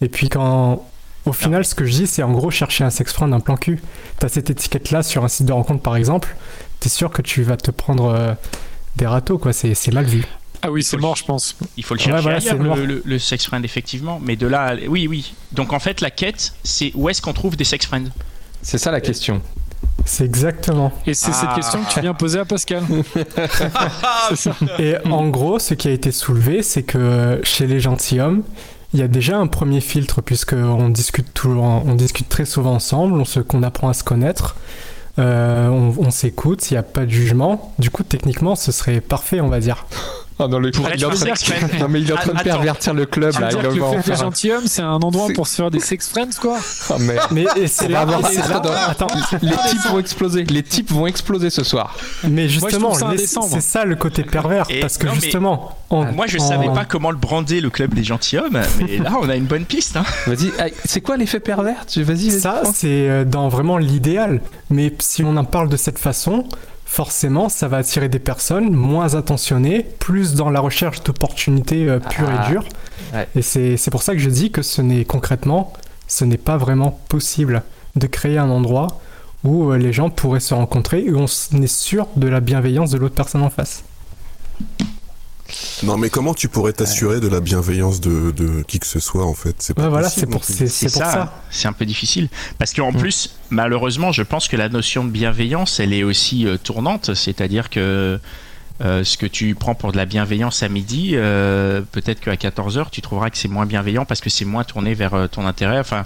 [0.00, 0.84] Et puis quand,
[1.26, 3.56] au final, ce que je dis, c'est en gros chercher un sex friend, un plan
[3.56, 3.80] cul.
[4.18, 6.34] T'as cette étiquette-là sur un site de rencontre par exemple,
[6.80, 8.32] t'es sûr que tu vas te prendre euh,
[8.96, 9.52] des râteaux, quoi.
[9.52, 10.24] C'est c'est mal vu.
[10.64, 11.56] Ah oui, c'est mort, je pense.
[11.76, 12.76] Il faut le Ouais, chercher voilà, ailleurs, c'est mort.
[12.76, 14.20] le, le- le sex friend, effectivement.
[14.22, 15.34] Mais de là, à- oui, oui.
[15.52, 18.10] Donc en fait, la quête, c'est où est-ce qu'on trouve des sex friends?
[18.62, 19.42] C'est ça la question.
[20.04, 20.92] C'est exactement.
[21.06, 21.40] Et c'est Ah.
[21.40, 22.84] cette question que tu viens poser à Pascal.
[24.28, 24.54] c'est ça.
[24.78, 28.42] Et en gros, ce qui a été soulevé, c'est que chez les gentilshommes,
[28.94, 32.74] il y a déjà un premier filtre puisque on discute toujours, on discute très souvent
[32.74, 34.56] ensemble, on se, qu'on apprend à se connaître,
[35.18, 37.74] euh, on, on s'écoute, il n'y a pas de jugement.
[37.78, 39.86] Du coup, techniquement, ce serait parfait, on va dire.
[40.38, 40.70] Ah non, le...
[40.70, 41.78] Pour il est en train de...
[41.80, 42.42] non, mais il est en train de Attends.
[42.44, 43.48] pervertir le club là.
[43.50, 46.58] Il le club des gentilshommes, c'est un endroit pour se faire des sex friends, quoi
[46.90, 47.28] Ah, merde.
[47.32, 48.20] Mais c'est On là, avoir
[48.88, 49.06] attends,
[49.42, 50.44] Les types vont exploser.
[50.44, 51.96] Les types vont exploser ce soir.
[52.28, 56.38] mais justement, c'est ça le côté pervers, Et- parce que non, justement, en- Moi, je
[56.38, 59.64] savais pas comment le brander, le club des gentilshommes, mais là, on a une bonne
[59.64, 59.96] piste.
[59.96, 60.04] Hein.
[60.26, 60.52] Vas-y.
[60.84, 61.86] C'est quoi l'effet pervers?
[61.86, 62.30] Tu vas-y.
[62.30, 64.40] Ça, c'est euh, dans vraiment l'idéal.
[64.70, 66.44] Mais si on en parle de cette façon,
[66.92, 72.28] forcément, ça va attirer des personnes moins attentionnées, plus dans la recherche d'opportunités euh, pures
[72.30, 72.44] Ah.
[72.46, 72.64] et dures.
[73.14, 73.26] Ouais.
[73.34, 75.72] Et c'est pour ça que je dis que ce n'est concrètement,
[76.06, 77.62] ce n'est pas vraiment possible
[77.96, 79.00] de créer un endroit
[79.42, 82.98] où euh, les gens pourraient se rencontrer où on est sûr de la bienveillance de
[82.98, 83.84] l'autre personne en face.
[85.82, 89.24] Non, mais comment tu pourrais t'assurer de la bienveillance de, de qui que ce soit
[89.24, 89.56] en fait?
[89.58, 91.32] C'est pas Ouais, voilà, c'est pour, c'est- c'est pour ça.
[91.50, 92.28] C'est un peu difficile.
[92.58, 96.56] Parce qu'en plus, malheureusement, je pense que la notion de bienveillance, elle est aussi euh,
[96.56, 97.14] tournante.
[97.14, 98.18] C'est-à-dire que
[98.80, 102.86] euh, ce que tu prends pour de la bienveillance à midi, euh, peut-être qu'à 14h,
[102.90, 105.78] tu trouveras que c'est moins bienveillant parce que c'est moins tourné vers euh, ton intérêt.
[105.78, 106.04] Enfin,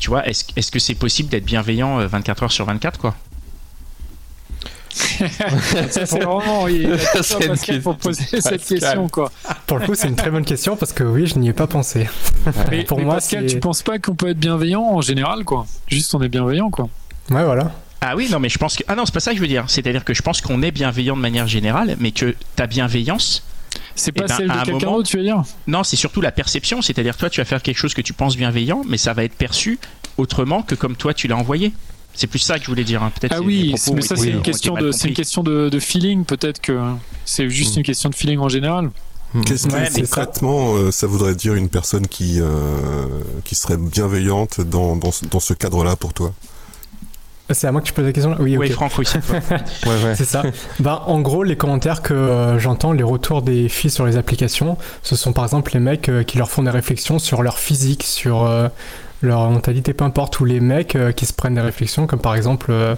[0.00, 3.14] tu vois, est-ce est-ce que c'est possible d'être bienveillant euh, 24 heures sur 24, quoi?
[4.94, 6.40] Ça, c'est vraiment.
[6.44, 8.40] Toi, c'est une Pascal, pour poser question.
[8.50, 9.30] cette question, quoi.
[9.66, 11.66] Pour le coup, c'est une très bonne question parce que oui, je n'y ai pas
[11.66, 12.08] pensé.
[12.70, 15.44] Mais, Pour mais moi, Pascal, c'est- tu penses pas qu'on peut être bienveillant en général,
[15.44, 15.66] quoi?
[15.88, 16.88] Juste on est bienveillant, quoi.
[17.30, 17.72] Ouais, voilà.
[18.00, 18.84] Ah oui, non, mais je pense que.
[18.86, 19.64] Ah non, c'est pas ça que je veux dire.
[19.68, 23.42] C'est-à-dire que je pense qu'on est bienveillant de manière générale, mais que ta bienveillance,
[23.96, 25.42] C'est pas ben, celle à de un quelqu'un moment- d'autre, tu veux dire?
[25.66, 28.36] Non, c'est surtout la perception, c'est-à-dire toi tu vas faire quelque chose que tu penses
[28.36, 29.78] bienveillant, mais ça va être perçu
[30.18, 31.72] autrement que comme toi tu l'as envoyé.
[32.14, 33.02] C'est plus ça que je voulais dire.
[33.02, 33.10] hein.
[33.18, 35.78] Peut-être Ah oui, propos mais ça c'est une question de, c'est une question de, de
[35.80, 36.78] feeling, peut-être que
[37.24, 37.78] c'est juste Mm.
[37.80, 38.90] une question de feeling en général.
[39.46, 39.88] Qu'est-ce que Ouais,
[40.78, 43.06] euh, ça voudrait dire une personne qui, euh,
[43.44, 46.32] qui serait bienveillante dans, dans, ce- dans ce cadre-là pour toi?
[47.50, 48.36] C'est à moi que tu poses la question là?
[48.40, 48.72] Oui, Oui, ok.
[48.74, 49.36] Franck, oui, c'est toi.
[49.86, 50.14] Ouais, ouais.
[50.16, 50.44] C'est ça.
[50.80, 54.78] ben, en gros, les commentaires que euh, j'entends, les retours des filles sur les applications,
[55.02, 58.02] ce sont par exemple les mecs euh, qui leur font des réflexions sur leur physique,
[58.04, 58.68] sur euh,
[59.22, 62.34] leur mentalité, peu importe, ou les mecs euh, qui se prennent des réflexions, comme par
[62.36, 62.94] exemple, euh,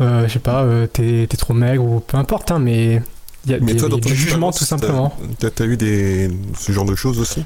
[0.00, 3.02] euh, je sais pas, t'es trop maigre, ou peu importe, hein, mais
[3.46, 5.14] il y a, Mais y toi, y du jugement tout simplement.
[5.38, 7.44] T'as eu des, ce genre de choses aussi?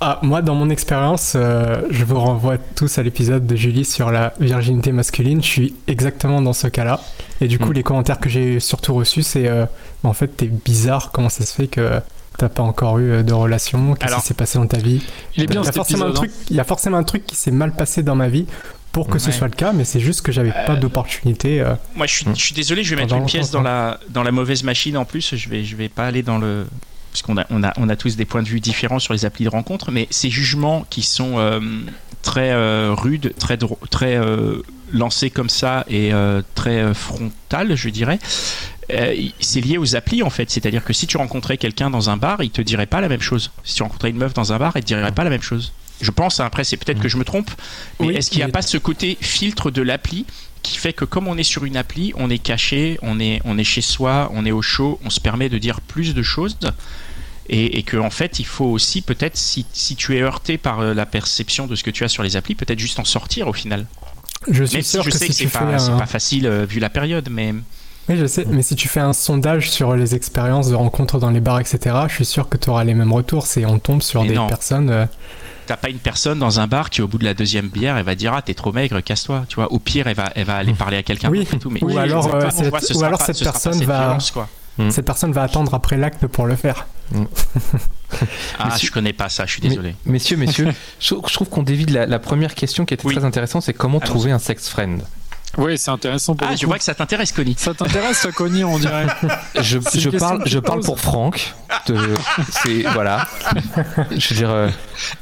[0.00, 4.10] Ah, moi, dans mon expérience, euh, je vous renvoie tous à l'épisode de Julie sur
[4.10, 5.42] la virginité masculine.
[5.42, 7.00] Je suis exactement dans ce cas-là.
[7.40, 7.74] Et du coup, Mm.
[7.74, 9.64] les commentaires que j'ai surtout reçus, c'est euh,
[10.02, 11.10] en fait, t'es bizarre.
[11.12, 12.00] Comment ça se fait que
[12.38, 15.02] t'as pas encore eu euh, de relation Qu'est-ce qui s'est passé dans ta vie?
[15.36, 16.24] Il est bien il y, a forcément un épisode.
[16.24, 16.28] hein.
[16.28, 18.46] truc, il y a forcément un truc qui s'est mal passé dans ma vie
[18.92, 21.60] pour que ce soit le cas, mais c'est juste que j'avais pas d'opportunité.
[21.60, 21.74] euh.
[21.96, 22.36] Moi, je suis, Mm.
[22.36, 25.04] je suis désolé, je vais mettre une pièce dans la, dans la mauvaise machine en
[25.04, 25.34] plus.
[25.34, 26.66] Je vais, je vais pas aller dans le.
[27.10, 29.24] Parce qu'on a, on a, on a tous des points de vue différents sur les
[29.24, 31.60] applis de rencontre, mais ces jugements qui sont euh,
[32.22, 33.56] très euh, rudes, très,
[33.90, 38.18] très euh, lancés comme ça et euh, très euh, frontal, je dirais,
[38.92, 40.50] euh, c'est lié aux applis en fait.
[40.50, 43.20] C'est-à-dire que si tu rencontrais quelqu'un dans un bar, il te dirait pas la même
[43.20, 43.50] chose.
[43.64, 45.72] Si tu rencontrais une meuf dans un bar, elle te dirait pas la même chose.
[46.00, 47.50] Je pense, hein, après, c'est peut-être que je me trompe,
[48.00, 50.26] mais Oui, est-ce qu'il n'y a mais- pas ce côté filtre de l'appli
[50.62, 53.58] qui fait que comme on est sur une appli, on est caché, on est, on
[53.58, 56.56] est chez soi, on est au chaud, on se permet de dire plus de choses
[57.48, 60.80] et, et que en fait il faut aussi peut-être si, si tu es heurté par
[60.80, 63.46] euh, la perception de ce que tu as sur les applis, peut-être juste en sortir
[63.48, 63.86] au final.
[64.48, 65.98] Je suis Même si sûr je que sais si que c'est pas, un...
[65.98, 67.54] pas facile euh, vu la période, mais
[68.08, 71.30] Oui, je sais, mais si tu fais un sondage sur les expériences de rencontres dans
[71.30, 73.46] les bars, etc., je suis sûr que tu auras les mêmes retours.
[73.46, 74.46] C'est on tombe sur Mais des non.
[74.46, 74.90] personnes.
[74.90, 75.06] euh,
[75.66, 78.04] t'as pas une personne dans un bar qui au bout de la deuxième bière, elle
[78.04, 79.46] va dire ah t'es trop maigre, casse-toi.
[79.48, 81.46] Tu vois, au pire elle va, elle va aller parler à quelqu'un Oui.
[81.46, 81.70] tout.
[81.70, 83.24] Mais Ou mais alors, je vois euh, pas, cette- tu vois, ce ou alors pas-
[83.24, 84.48] cette ce personne cette va- violence, quoi.
[84.76, 84.90] Mm.
[84.90, 86.86] Cette personne va attendre après l'acte pour le faire.
[88.60, 89.94] Ah, Mais je connais pas ça, je suis Mais- désolé.
[90.06, 90.68] Messieurs, messieurs,
[91.00, 93.14] je, trouve qu'on dévie de la, la première question qui était Oui.
[93.14, 95.02] très intéressante, c'est comment trouver un sex friend?
[95.58, 97.54] Oui, c'est intéressant pour Ah, je vois que ça t'intéresse, Connie.
[97.58, 99.06] Ça t'intéresse, ça, Connie, on dirait.
[99.60, 99.78] Je,
[100.18, 101.54] parle, je pour Franck.
[101.86, 101.96] de-
[102.50, 103.26] c'est voilà.
[104.16, 104.68] Je veux dire, euh,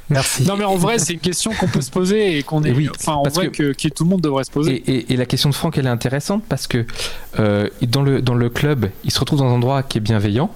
[0.08, 0.44] Merci.
[0.44, 2.72] Non, mais en vrai, c'est une question qu'on peut se poser et qu'on est.
[2.72, 3.72] Oui, enfin, en vrai, que...
[3.72, 4.72] que tout le monde devrait se poser.
[4.74, 6.86] et, et- et la question de Franck, elle est intéressante parce que
[7.38, 10.50] euh, dans le dans le club, il se retrouve dans un endroit qui est bienveillant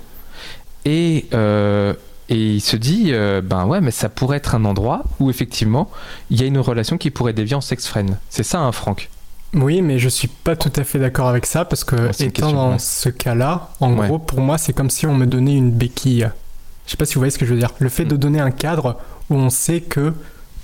[0.84, 1.92] et euh,
[2.28, 5.90] et il se dit, euh, ben ouais, mais ça pourrait être un endroit où effectivement
[6.30, 8.16] il y a une relation qui pourrait dévier en sex friend.
[8.30, 9.08] C'est ça, hein, Franck?
[9.56, 12.30] Oui, mais je suis pas tout à fait d'accord avec ça parce que une étant
[12.30, 12.78] question, dans ouais.
[12.78, 14.06] ce cas-là, en Ouais.
[14.06, 16.28] gros, pour moi, c'est comme si on me donnait une béquille.
[16.86, 17.70] Je sais pas si vous voyez ce que je veux dire.
[17.78, 18.96] Le fait de donner un cadre
[19.30, 20.12] où on sait que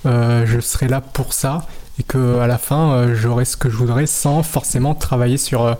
[0.05, 1.65] euh, je serai là pour ça
[1.99, 5.63] et que à la fin, euh, j'aurai ce que je voudrais sans forcément travailler sur
[5.65, 5.73] euh,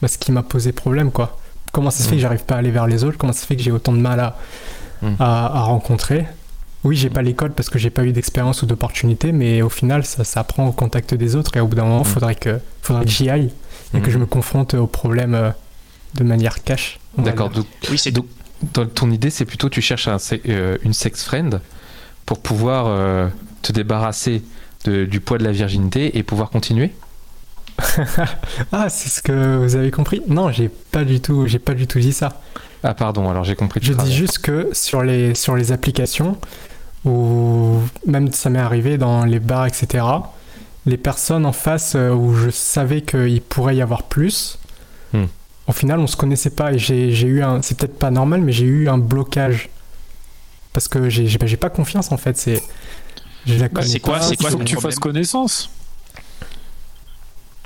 [0.00, 1.38] bah, ce qui m'a posé problème, quoi.
[1.72, 3.18] Comment ça se fait que j'arrive pas à aller vers les autres?
[3.18, 4.36] Comment ça se fait que j'ai autant de mal à,
[5.02, 5.14] Mm.
[5.18, 6.26] à, à rencontrer?
[6.84, 10.04] Oui, j'ai pas l'école parce que j'ai pas eu d'expérience ou d'opportunité, mais au final,
[10.04, 12.04] ça, ça prend au contact des autres et au bout d'un moment, Mm.
[12.04, 13.50] faudrait que, faudrait que j'y aille
[13.94, 14.12] et que Mm.
[14.12, 15.50] je me confronte aux problèmes euh,
[16.14, 16.98] de manière cash.
[17.18, 17.50] D'accord.
[17.90, 18.26] Oui, c'est Donc,
[18.74, 20.16] dans ton idée, c'est plutôt tu cherches un
[20.48, 21.60] euh, une sex friend
[22.26, 23.28] pour pouvoir euh,
[23.62, 24.42] te débarrasser
[24.84, 26.92] de- du poids de la virginité et pouvoir continuer?
[28.72, 30.22] Ah, c'est ce que vous avez compris?
[30.28, 32.40] Non, j'ai pas du tout, j'ai pas du tout dit ça.
[32.82, 33.80] Ah pardon, alors j'ai compris.
[33.80, 36.36] de Je dis juste que sur les, sur les applications,
[37.04, 40.04] ou même ça m'est arrivé dans les bars, etc.,
[40.86, 44.58] les personnes en face euh, où je savais qu'il pourrait y avoir plus,
[45.12, 45.24] Hmm.
[45.66, 47.62] au final on se connaissait pas et j'ai j'ai eu un.
[47.62, 49.68] C'est peut-être pas normal, mais j'ai eu un blocage.
[50.72, 52.36] Parce que j'ai pas confiance en fait.
[52.36, 52.62] C'est.
[53.46, 54.92] Bah, c'est quoi- c'est Il quoi faut ton que tu problème?
[54.92, 55.70] fasses connaissance.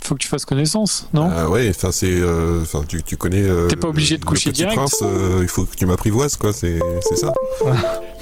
[0.05, 3.43] Faut que tu fasses connaissance, non Ah ouais, enfin c'est, euh, enfin tu, tu connais.
[3.43, 4.77] euh, T'es pas obligé de le coucher petit direct.
[4.77, 7.33] Prince, euh, il faut que tu m'apprivoises quoi, c'est, c'est ça.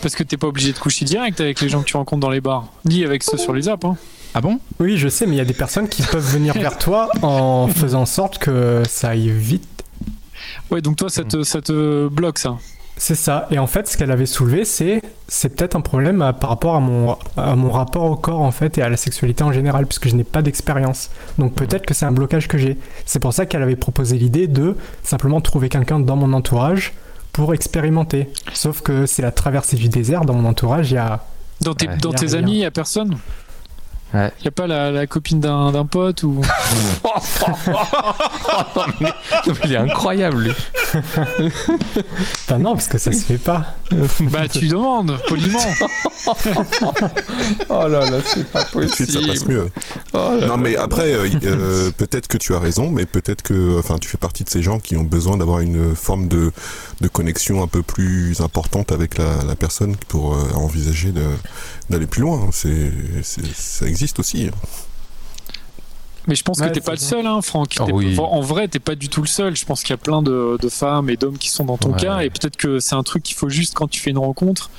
[0.00, 2.30] Parce que t'es pas obligé de coucher direct avec les gens que tu rencontres dans
[2.30, 3.84] les bars, ni avec ceux sur les apps.
[3.84, 3.96] Hein.
[4.34, 4.60] Ah bon?
[4.78, 7.66] Oui, je sais, mais il y a des personnes qui peuvent venir vers toi en
[7.68, 9.66] faisant en sorte que ça aille vite.
[10.70, 12.56] Ouais, donc toi, ça te, ça te bloque ça.
[12.98, 13.48] C'est ça.
[13.50, 16.76] Et en fait, ce qu'elle avait soulevé, c'est c'est peut-être un problème à- par rapport
[16.76, 19.86] à mon, à mon rapport au corps, en fait, et à la sexualité en général,
[19.86, 21.10] puisque je n'ai pas d'expérience.
[21.38, 22.76] Donc peut-être que c'est un blocage que j'ai.
[23.06, 26.92] C'est pour ça qu'elle avait proposé l'idée de simplement trouver quelqu'un dans mon entourage
[27.32, 28.28] pour expérimenter.
[28.52, 30.24] Sauf que c'est la traversée du désert.
[30.26, 31.24] Dans mon entourage, il y a...
[31.62, 31.96] Dans tes, Ouais.
[31.96, 32.38] dans Y a tes rien.
[32.38, 33.16] amis, y a personne?
[34.14, 34.30] Ouais.
[34.44, 36.42] Y a pas la, la copine d'un d'un pote ou?
[38.76, 39.12] Non, mais
[39.64, 40.52] il est incroyable lui.
[40.94, 43.74] Enfin non, parce que ça se fait pas.
[44.20, 45.58] bah, tu demandes, poliment.
[47.68, 49.68] Oh là là, c'est pas suite, ça passe mieux.
[50.12, 53.78] Oh là Non, mais après, euh, euh, peut-être que tu as raison, mais peut-être que,
[53.78, 56.52] enfin, tu fais partie de ces gens qui ont besoin d'avoir une forme de,
[57.00, 61.24] de connexion un peu plus importante avec la, la personne pour euh, envisager de,
[61.90, 62.48] d'aller plus loin.
[62.52, 64.50] C'est, c'est- ça existe aussi.
[66.28, 67.74] Mais je pense Ouais, que t'es pas le seul, hein, Franck.
[67.80, 68.16] Oh oui.
[68.18, 69.56] En vrai, t'es pas du tout le seul.
[69.56, 71.92] Je pense qu'il y a plein de, de femmes et d'hommes qui sont dans ton
[71.94, 72.00] Ouais.
[72.00, 74.70] cas, et peut-être que c'est un truc qu'il faut juste quand tu fais une rencontre.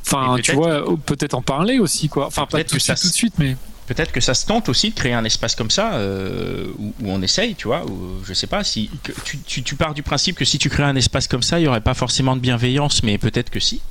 [0.00, 2.26] Enfin, tu peut-être- vois, oh, peut-être en parler aussi, quoi.
[2.26, 3.56] Enfin, pas Peut-être tout ça tout de suite, mais.
[3.86, 7.10] Peut-être que ça se tente aussi de créer un espace comme ça euh, où, où
[7.10, 7.84] on essaye, tu vois.
[7.84, 10.70] Où, je sais pas si que tu, tu- tu pars du principe que si tu
[10.70, 13.60] crées un espace comme ça, il y aurait pas forcément de bienveillance, mais peut-être que
[13.60, 13.82] si.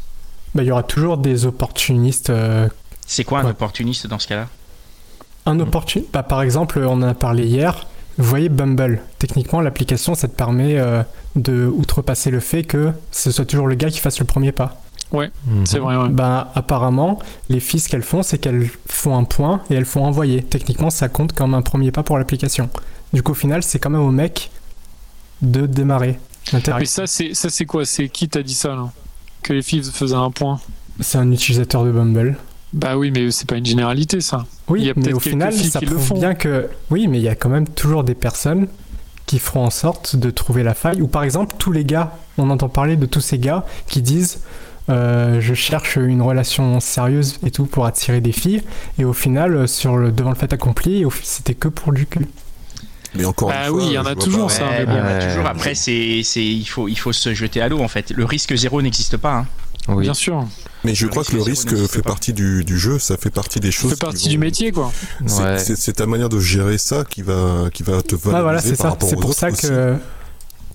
[0.55, 2.29] Bah, il y aura toujours des opportunistes.
[2.31, 2.67] euh,
[3.05, 3.51] C'est quoi un Ouais.
[3.51, 4.47] opportuniste dans ce cas-là?
[5.45, 6.01] Un opportun...
[6.13, 7.87] bah, par exemple, on en a parlé hier.
[8.17, 9.01] Vous voyez Bumble.
[9.19, 11.01] Techniquement, l'application, ça te permet euh,
[11.35, 14.81] de outrepasser le fait que ce soit toujours le gars qui fasse le premier pas.
[15.13, 15.65] Mhm.
[15.65, 16.09] C'est vrai, ouais.
[16.09, 20.05] Bah, apparemment, les filles, ce qu'elles font, c'est qu'elles font un point et elles font
[20.05, 20.43] envoyer.
[20.43, 22.69] Techniquement, ça compte comme un premier pas pour l'application.
[23.13, 24.51] Du coup, au final, c'est quand même au mec
[25.41, 27.03] de démarrer Mais l'interaction.
[27.03, 27.83] ça, c'est ça, c'est quoi?
[27.83, 28.89] C'est qui t'a dit ça là?
[29.41, 30.59] Que les filles faisaient un point
[30.99, 32.37] C'est un utilisateur de Bumble.
[32.73, 34.45] Bah oui, mais c'est pas une généralité ça.
[34.69, 36.19] Il Oui, y a mais au final, ça qui le prouve font.
[36.19, 36.69] bien que.
[36.89, 38.67] Oui, mais il y a quand même toujours des personnes
[39.25, 41.01] qui feront en sorte de trouver la faille.
[41.01, 44.41] Ou par exemple, tous les gars, on entend parler de tous ces gars qui disent
[44.89, 48.63] euh, Je cherche une relation sérieuse et tout pour attirer des filles.
[48.97, 52.27] Et au final, euh, sur le, devant le fait accompli, c'était que pour du cul.
[53.15, 54.93] Mais encore Bah une oui, fois, il y en a toujours, pas- ça, Ouais, mais
[54.93, 55.25] il y en a bon.
[55.27, 55.43] toujours.
[55.43, 55.49] Ouais.
[55.49, 58.11] Après, c'est, c'est, il faut, il faut se jeter à l'eau en fait.
[58.11, 59.33] Le risque zéro n'existe pas.
[59.39, 59.45] hein.
[59.87, 60.03] Oui.
[60.03, 60.45] Bien sûr.
[60.83, 62.09] Mais je Le crois que le risque fait pas.
[62.09, 63.89] partie du, du jeu, ça fait partie des Ça choses.
[63.91, 64.91] fait qui partie vont- du métier quoi.
[65.25, 65.93] C'est Ouais.
[65.93, 68.77] ta manière de gérer ça qui va, qui va te valoriser Ah, voilà, c'est par
[68.77, 68.89] ça.
[68.89, 69.61] rapport C'est pour ça aussi.
[69.67, 69.97] que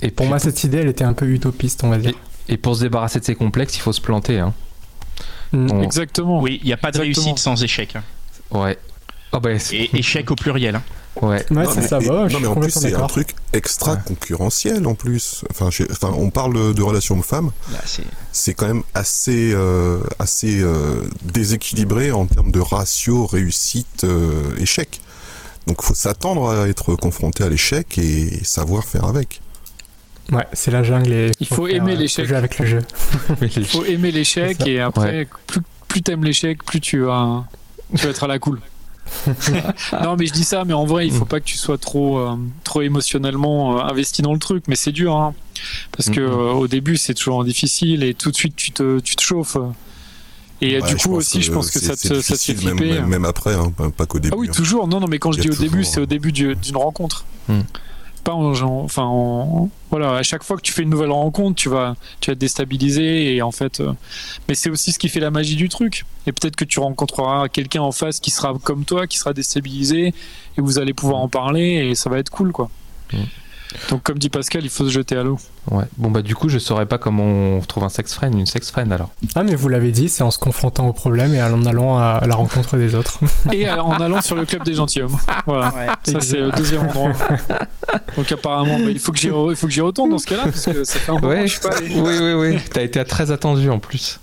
[0.03, 2.13] Et pour moi, cette idée, elle était un peu utopiste, on va dire.
[2.49, 4.39] Et pour se débarrasser de ces complexes, il faut se planter.
[4.41, 4.53] Hein.
[5.53, 5.71] Mm.
[5.73, 6.41] On- Exactement.
[6.43, 7.25] Oui, il n'y a pas de Exactement.
[7.27, 7.97] réussite sans échec.
[7.97, 8.03] hein.
[8.51, 8.79] Ouais.
[9.33, 10.77] Oh bah, Et échec au pluriel.
[10.77, 10.83] hein.
[11.23, 11.45] ouais.
[11.75, 11.99] C'est ça.
[12.01, 15.45] et- bah, non, mais en plus, c'est un truc extra concurrentiel en plus.
[15.51, 15.71] Enfin,
[16.17, 17.79] on parle de relations hommes-femmes, Là,
[18.33, 25.01] c'est- quand même assez, euh, assez euh, déséquilibré en termes de ratio réussite euh, échec.
[25.67, 29.41] Donc, faut s'attendre à être confronté à l'échec et savoir faire avec.
[30.33, 32.31] Ouais, c'est la jungle et Il faut aimer euh, l'échec.
[32.33, 32.79] avec le jeu.
[33.57, 37.45] Il faut aimer l'échec et après, plus, plus t'aimes l'échec, plus tu vas,
[37.97, 38.61] tu vas être à la cool.
[40.03, 42.19] non, mais je dis ça, mais en vrai, il faut pas que tu sois trop,
[42.19, 44.65] euh, trop émotionnellement euh, investi dans le truc.
[44.69, 45.35] Mais c'est dur, hein,
[45.93, 46.27] parce que Mhm.
[46.33, 49.57] euh, au début, c'est toujours difficile et tout de suite, tu te, tu te chauffes.
[50.63, 52.73] Et Ouais, du coup aussi, je pense que ça te, ça te fait flipper.
[52.95, 54.35] même, même après, hein, pas- qu'au début.
[54.35, 54.53] Ah oui, hein.
[54.55, 54.89] toujours.
[54.89, 57.27] Non, non, mais quand je dis au début, c'est au début du- d'une rencontre.
[58.35, 62.31] Enfin, en- voilà, à chaque fois que tu fais une nouvelle rencontre, tu vas, tu
[62.31, 63.93] vas te déstabiliser et en fait, euh,
[64.49, 66.05] mais c'est aussi ce qui fait la magie du truc.
[66.27, 70.09] Et peut-être que tu rencontreras quelqu'un en face qui sera comme toi, qui sera déstabilisé
[70.09, 72.69] et vous allez pouvoir en parler et ça va être cool, quoi.
[73.13, 73.19] Hmm.
[73.91, 75.39] Donc, comme dit Pascal, il faut se jeter à l'eau.
[75.71, 75.85] Ouais.
[75.97, 78.71] Bon bah du coup, je saurais pas comment on trouve un sex friend, une sex
[78.71, 79.11] friend alors.
[79.35, 82.23] Ah, mais vous l'avez dit, c'est en se confrontant au problème et en allant à
[82.27, 83.19] la rencontre des autres.
[83.53, 85.17] Et euh, en allant sur le club des gentilshommes.
[85.47, 85.73] Voilà.
[86.05, 87.13] Ça, c'est le deuxième endroit.
[88.17, 90.27] Donc, apparemment, bah, il faut que j'y re- il faut que j'y retourne dans ce
[90.27, 91.89] cas-là, parce que ça fait un moment que je suis pas allé.
[91.95, 92.59] oui, oui, oui.
[92.73, 94.21] T'as été très attendu en plus.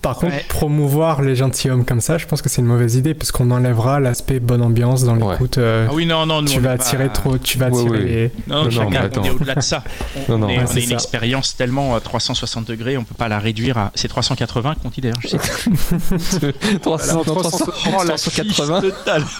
[0.00, 0.44] Par contre, Ouais.
[0.48, 3.98] promouvoir les gentilshommes comme ça, je pense que c'est une mauvaise idée parce qu'on enlèvera
[3.98, 5.32] l'aspect bonne ambiance dans Ouais.
[5.32, 5.58] l'écoute.
[5.58, 7.98] euh, Ah oui, non, non, nous, tu vas pas- attirer trop, tu vas Ouais, attirer
[7.98, 8.04] ouais.
[8.04, 8.30] les.
[8.46, 9.24] Non, Non, non, chacun, mais on attends.
[9.24, 9.82] est au-delà de ça.
[10.16, 10.94] On, Non, non, on est, ouais, on c'est est une ça.
[10.94, 13.90] expérience tellement à 360 degrés, on peut pas la réduire à.
[13.96, 15.44] C'est 380 qu'on dit d'ailleurs, je sais pas.
[16.80, 17.58] 300, 300,
[17.98, 18.80] Oh, la 380.
[18.80, 19.24] fiche totale.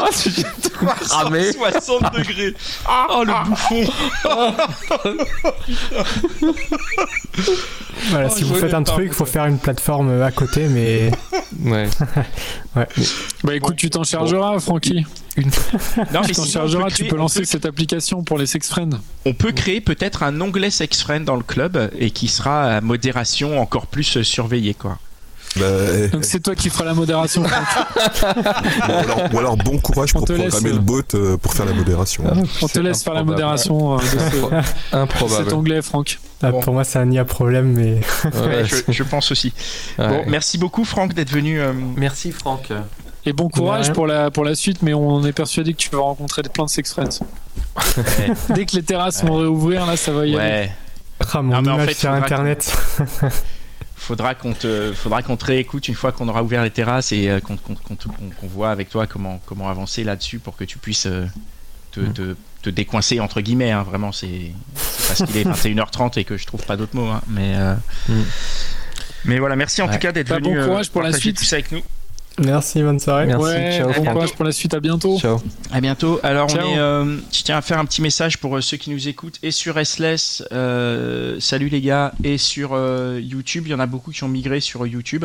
[0.00, 1.52] Ah, tu viens de tout cramer.
[1.54, 2.54] 360 degrés.
[3.10, 3.84] Oh, le bouffon.
[8.10, 9.30] Voilà, Oh, si vous faites un truc, il faut ouais.
[9.38, 11.10] Faire une plateforme à côté, mais
[11.64, 11.88] Ouais.
[13.44, 15.04] Bah écoute, tu t'en chargeras, Francky.
[16.12, 18.46] Non, Tu t'en chargeras, on peut tu créer- peux lancer peut- cette application pour les
[18.46, 18.98] sex friends.
[19.24, 22.80] On peut créer peut-être un onglet sex friend dans le club et qui sera à
[22.80, 24.98] modération encore plus surveillée, quoi.
[25.56, 27.42] Bah, Donc c'est toi qui feras la modération.
[27.42, 27.48] Bon,
[28.82, 31.72] alors, ou alors bon courage On pour programmer euh, le bot euh, pour faire la
[31.72, 32.24] modération.
[32.62, 35.54] On te laisse faire la modération euh, de ce- de cet Improbable.
[35.54, 36.18] onglet, Franck.
[36.42, 36.60] ah, Bon.
[36.60, 37.72] pour moi, c'est un IA problème.
[37.72, 39.52] Mais Ouais, je, je pense aussi.
[39.98, 40.08] ouais.
[40.08, 41.60] Bon, merci beaucoup, Franck, d'être venu.
[41.60, 42.68] euh, Merci Franck.
[43.26, 45.98] Et bon courage pour la, pour la suite, mais on est persuadé que tu vas
[45.98, 47.20] rencontrer plein de sex friends.
[47.96, 48.32] Ouais.
[48.54, 50.38] Dès que les terrasses vont réouvrir, là, ça va y aller.
[50.38, 50.72] ouais.
[51.32, 52.72] ah, mon Non, mais en image fait, sur Internet.
[54.08, 57.28] Faudra qu'on te, faudra qu'on te réécoute une fois qu'on aura ouvert les terrasses et
[57.28, 60.56] euh, qu'on, qu'on- qu'on te- qu'on- qu'on voit avec toi comment, comment avancer là-dessus pour
[60.56, 61.26] que tu puisses euh,
[61.92, 62.12] te, Mm.
[62.14, 63.70] te- te décoincer entre guillemets.
[63.70, 63.82] hein.
[63.82, 67.08] Vraiment, c'est, c'est parce qu'il est 21h30 et que je trouve pas d'autres mots.
[67.08, 67.20] hein.
[67.28, 67.74] Mais, euh,
[68.08, 68.22] Mm.
[69.26, 69.92] mais voilà, merci en Ouais.
[69.92, 70.56] tout cas d'être Bah, venu.
[70.58, 71.36] bon courage pour la suite.
[71.36, 71.82] tout ça avec nous.
[72.38, 73.26] Merci, bonne soirée.
[73.26, 74.12] Merci, ouais, ciao, bon Franck.
[74.12, 75.18] courage pour la suite, à bientôt.
[75.18, 75.38] Ciao.
[75.72, 76.20] À bientôt.
[76.22, 76.66] Alors, Ciao.
[76.66, 79.08] on est, euh, je tiens à faire un petit message pour euh, ceux qui nous
[79.08, 80.44] écoutent et sur SLS.
[80.52, 82.12] euh, salut les gars.
[82.24, 85.24] Et sur euh, YouTube, il y en a beaucoup qui ont migré sur YouTube.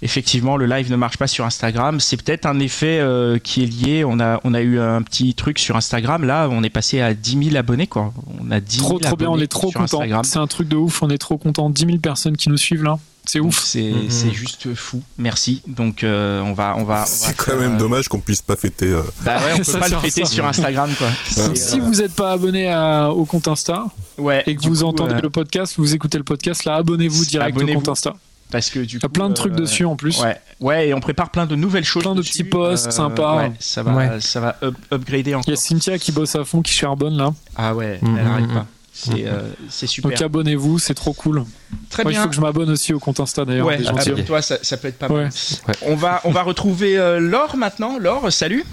[0.00, 1.98] Effectivement, le live ne marche pas sur Instagram.
[1.98, 4.04] C'est peut-être un effet euh, qui est lié.
[4.04, 6.24] On a, on a eu un petit truc sur Instagram.
[6.24, 7.88] Là, on est passé à 10 000 abonnés.
[7.88, 8.12] Quoi.
[8.40, 10.02] On a 10 000 Trop, trop bien, on abonnés est trop content.
[10.22, 11.68] C'est un truc de ouf, on est trop content.
[11.68, 13.00] 10 000 personnes qui nous suivent là.
[13.30, 13.60] C'est ouf.
[13.62, 14.10] C'est Mhm.
[14.10, 15.02] c'est juste fou.
[15.18, 15.60] Merci.
[15.66, 17.04] Donc, euh, on va, on va.
[17.04, 18.86] C'est quand faire, même euh, dommage qu'on puisse pas fêter.
[18.86, 20.30] euh, Bah ouais, on peut Ça pas le fêter ça.
[20.30, 21.08] sur Instagram, quoi.
[21.54, 23.84] Si euh, vous n'êtes pas abonné à- au compte Insta
[24.16, 27.26] ouais, et que vous coup, entendez euh, le podcast, vous écoutez le podcast, là, abonnez-vous
[27.26, 28.14] direct au compte Insta.
[28.50, 30.22] parce que du Il y a coup, plein de trucs euh, dessus en plus.
[30.22, 32.02] Ouais, ouais, et on prépare plein de nouvelles choses.
[32.04, 32.30] Plein de dessus.
[32.32, 33.36] petits posts sympas.
[33.36, 34.20] ouais, ça va, Ouais.
[34.20, 35.44] ça va up- upgrader encore.
[35.48, 37.34] Il y a Cynthia qui bosse à fond, qui charbonne là.
[37.56, 38.54] Ah ouais, Mm, elle mm, arrête mm.
[38.54, 38.66] pas.
[39.00, 40.10] C'est euh, c'est super.
[40.10, 41.44] Donc abonnez-vous, c'est trop cool.
[41.88, 42.22] Très Moi, il bien.
[42.24, 43.66] faut que je m'abonne aussi au compte Insta d'ailleurs.
[43.66, 44.12] Ouais, gentilshommes.
[44.14, 45.24] abonne-toi, ça, ça peut être pas Ouais.
[45.24, 45.30] mal.
[45.68, 45.74] Ouais.
[45.82, 47.96] On va, on va retrouver euh, Laure maintenant.
[47.98, 48.64] Laure, salut.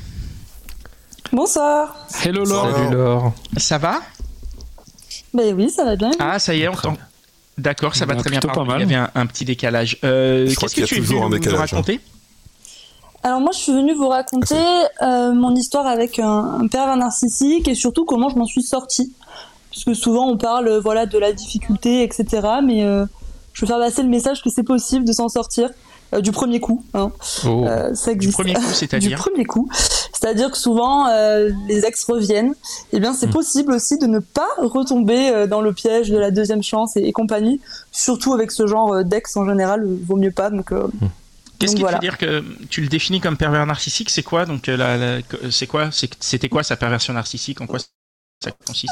[1.31, 2.07] Bonsoir.
[2.23, 2.71] Hello Laure.
[2.75, 3.33] Salut Laure.
[3.57, 3.99] Ça va?
[5.33, 6.11] Ben oui, ça va bien.
[6.19, 6.97] Ah, ça y est, on t'entend.
[7.57, 8.39] D'accord, ça va Bah, très bien.
[8.39, 8.81] pas mal.
[8.81, 9.97] Il y avait un, un petit décalage.
[10.03, 11.55] Euh, Qu'est-ce que tu es venu un nous- hein.
[11.57, 11.99] raconter?
[13.23, 14.55] Alors moi, je suis venue vous raconter
[15.01, 19.13] euh, mon histoire avec un, un pervers narcissique et surtout comment je m'en suis sortie.
[19.75, 22.25] Parce que souvent, on parle euh, voilà de la difficulté, etc.
[22.63, 23.05] Mais euh,
[23.53, 25.69] je veux faire passer le message que c'est possible de s'en sortir
[26.13, 26.85] euh, du premier coup.
[26.93, 27.11] Hein.
[27.45, 27.65] Oh.
[27.67, 28.33] Euh, ça Du existe.
[28.37, 29.69] premier coup, du c'est-à-dire premier coup.
[30.13, 32.55] C'est-à-dire que souvent, euh, les ex reviennent.
[32.93, 33.31] Eh bien, c'est Mm.
[33.31, 37.11] possible aussi de ne pas retomber dans le piège de la deuxième chance et, et
[37.11, 37.59] compagnie.
[37.91, 40.49] Surtout avec ce genre d'ex en général, vaut mieux pas.
[40.49, 40.87] Donc, euh,
[41.59, 41.97] Qu'est-ce qui voilà.
[41.97, 44.09] fait dire que tu le définis comme pervers narcissique?
[44.09, 45.19] C'est quoi donc la, la-
[45.51, 47.61] c'est quoi C'était quoi sa perversion narcissique?
[47.61, 47.79] En quoi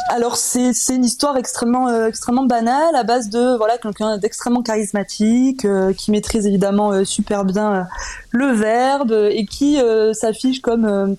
[0.09, 5.65] Alors c'est une histoire extrêmement euh, extrêmement banale à base de voilà quelqu'un d'extrêmement charismatique
[5.65, 7.85] euh, qui maîtrise évidemment euh, super bien
[8.31, 9.79] le verbe et qui
[10.13, 11.15] s'affiche comme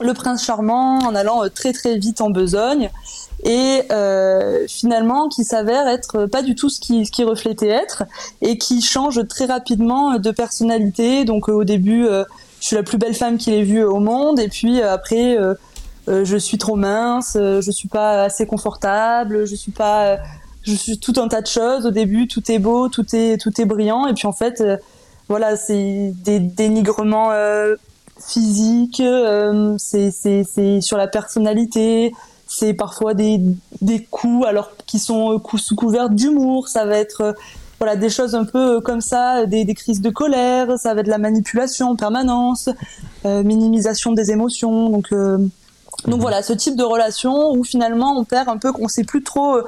[0.00, 2.90] le prince charmant en allant très très vite en besogne
[3.44, 3.82] et
[4.68, 8.04] finalement qui s'avère être pas du tout ce qui reflétait être
[8.40, 11.24] et qui change très rapidement de personnalité.
[11.24, 12.06] Donc au début
[12.60, 15.36] je suis la plus belle femme qu'il ait vue au monde et puis après
[16.06, 20.16] je suis trop mince, euh, je suis pas assez confortable, je suis pas, euh,
[20.62, 21.86] je suis tout un tas de choses.
[21.86, 24.76] Au début, tout est beau, tout est tout est brillant, et puis en fait, euh,
[25.28, 27.76] voilà, c'est des dénigrements euh,
[28.20, 32.12] physiques, euh, c'est c'est c'est sur la personnalité,
[32.46, 33.40] c'est parfois des
[33.80, 37.32] des coups alors qui sont euh, sous couvert d'humour, ça va être euh,
[37.80, 41.00] voilà des choses un peu euh, comme ça, des, des crises de colère, ça va
[41.00, 42.68] être de la manipulation en permanence,
[43.24, 45.38] euh, minimisation des émotions, donc euh,
[46.06, 49.22] donc voilà, ce type de relation où finalement on perd un peu, on sait plus
[49.22, 49.64] trop, euh,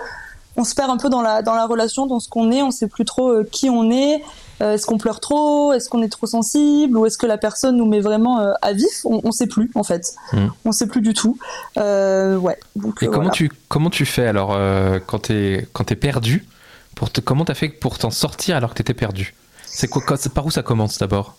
[0.57, 2.71] on se perd un peu dans la dans la relation, dans ce qu'on est, on
[2.71, 4.23] sait plus trop euh, qui on est.
[4.63, 5.75] Euh, est-ce qu'on pleure trop?
[5.75, 6.97] Est-ce qu'on est trop sensible?
[6.97, 9.05] Ou est-ce que la personne nous met vraiment euh, à vif?
[9.05, 10.15] On, on sait plus en fait.
[10.33, 10.47] Mm.
[10.65, 11.37] On sait plus du tout.
[11.77, 12.59] Euh, ouais.
[12.75, 13.31] Donc, Et comment voilà.
[13.31, 14.59] tu comment tu fais alors
[15.07, 16.47] quand t'es quand t'es perdu
[16.95, 19.35] pour te, comment t'as fait pour t'en sortir alors que t'étais perdu?
[19.67, 20.03] C'est quoi
[20.35, 21.35] par où ça commence d'abord?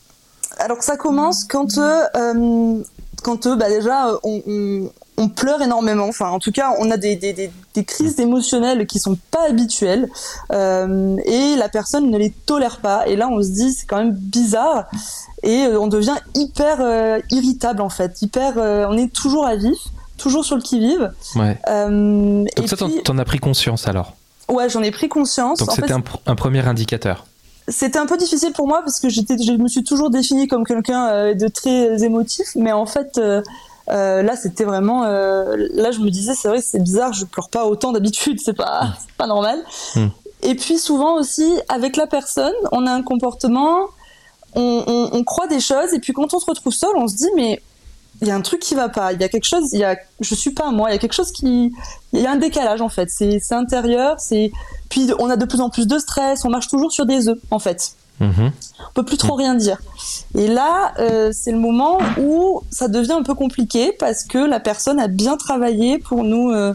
[0.60, 2.84] Alors ça commence quand euh,
[3.24, 6.08] quand euh, bah déjà euh, on, on, on pleure énormément.
[6.08, 9.48] Enfin, en tout cas, on a des, des, des, des crises émotionnelles qui sont pas
[9.50, 10.10] habituelles
[10.52, 13.08] euh, et la personne ne les tolère pas.
[13.08, 14.86] Et là, on se dit c'est quand même bizarre
[15.44, 18.22] et on devient hyper euh, irritable en fait.
[18.22, 19.80] Hyper, euh, on est toujours à vif,
[20.18, 21.12] toujours sur le qui vive.
[21.36, 21.60] Ouais.
[21.66, 24.14] Donc et ça puis, t'en as pris conscience alors?
[24.50, 25.60] ouais, j'en ai pris conscience.
[25.60, 27.26] Donc c'était fait, un, pr- un premier indicateur.
[27.68, 30.66] C'était un peu difficile pour moi parce que j'étais, je me suis toujours définie comme
[30.66, 33.42] quelqu'un euh, de très émotif, mais en fait, euh,
[33.90, 37.50] euh, là, c'était vraiment, euh, là, je me disais, c'est vrai, c'est bizarre, je pleure
[37.50, 39.60] pas autant d'habitude, c'est pas, c'est pas normal.
[39.96, 40.08] Mm.
[40.44, 43.80] Et puis souvent aussi, avec la personne, on a un comportement,
[44.56, 47.16] on, on, on croit des choses, et puis quand on se retrouve seul, on se
[47.16, 47.62] dit, mais
[48.22, 49.84] il y a un truc qui va pas, il y a quelque chose, il y
[49.84, 51.72] a, je suis pas moi, il y a quelque chose qui,
[52.14, 54.52] il y a un décalage en fait, c'est, c'est intérieur, c'est,
[54.90, 57.38] puis on a de plus en plus de stress, on marche toujours sur des œufs
[57.52, 58.52] en fait Mhm.
[58.80, 59.78] on peut plus trop rien dire.
[60.36, 64.60] Et là, euh, c'est le moment où ça devient un peu compliqué parce que la
[64.60, 66.74] personne a bien travaillé pour nous, euh,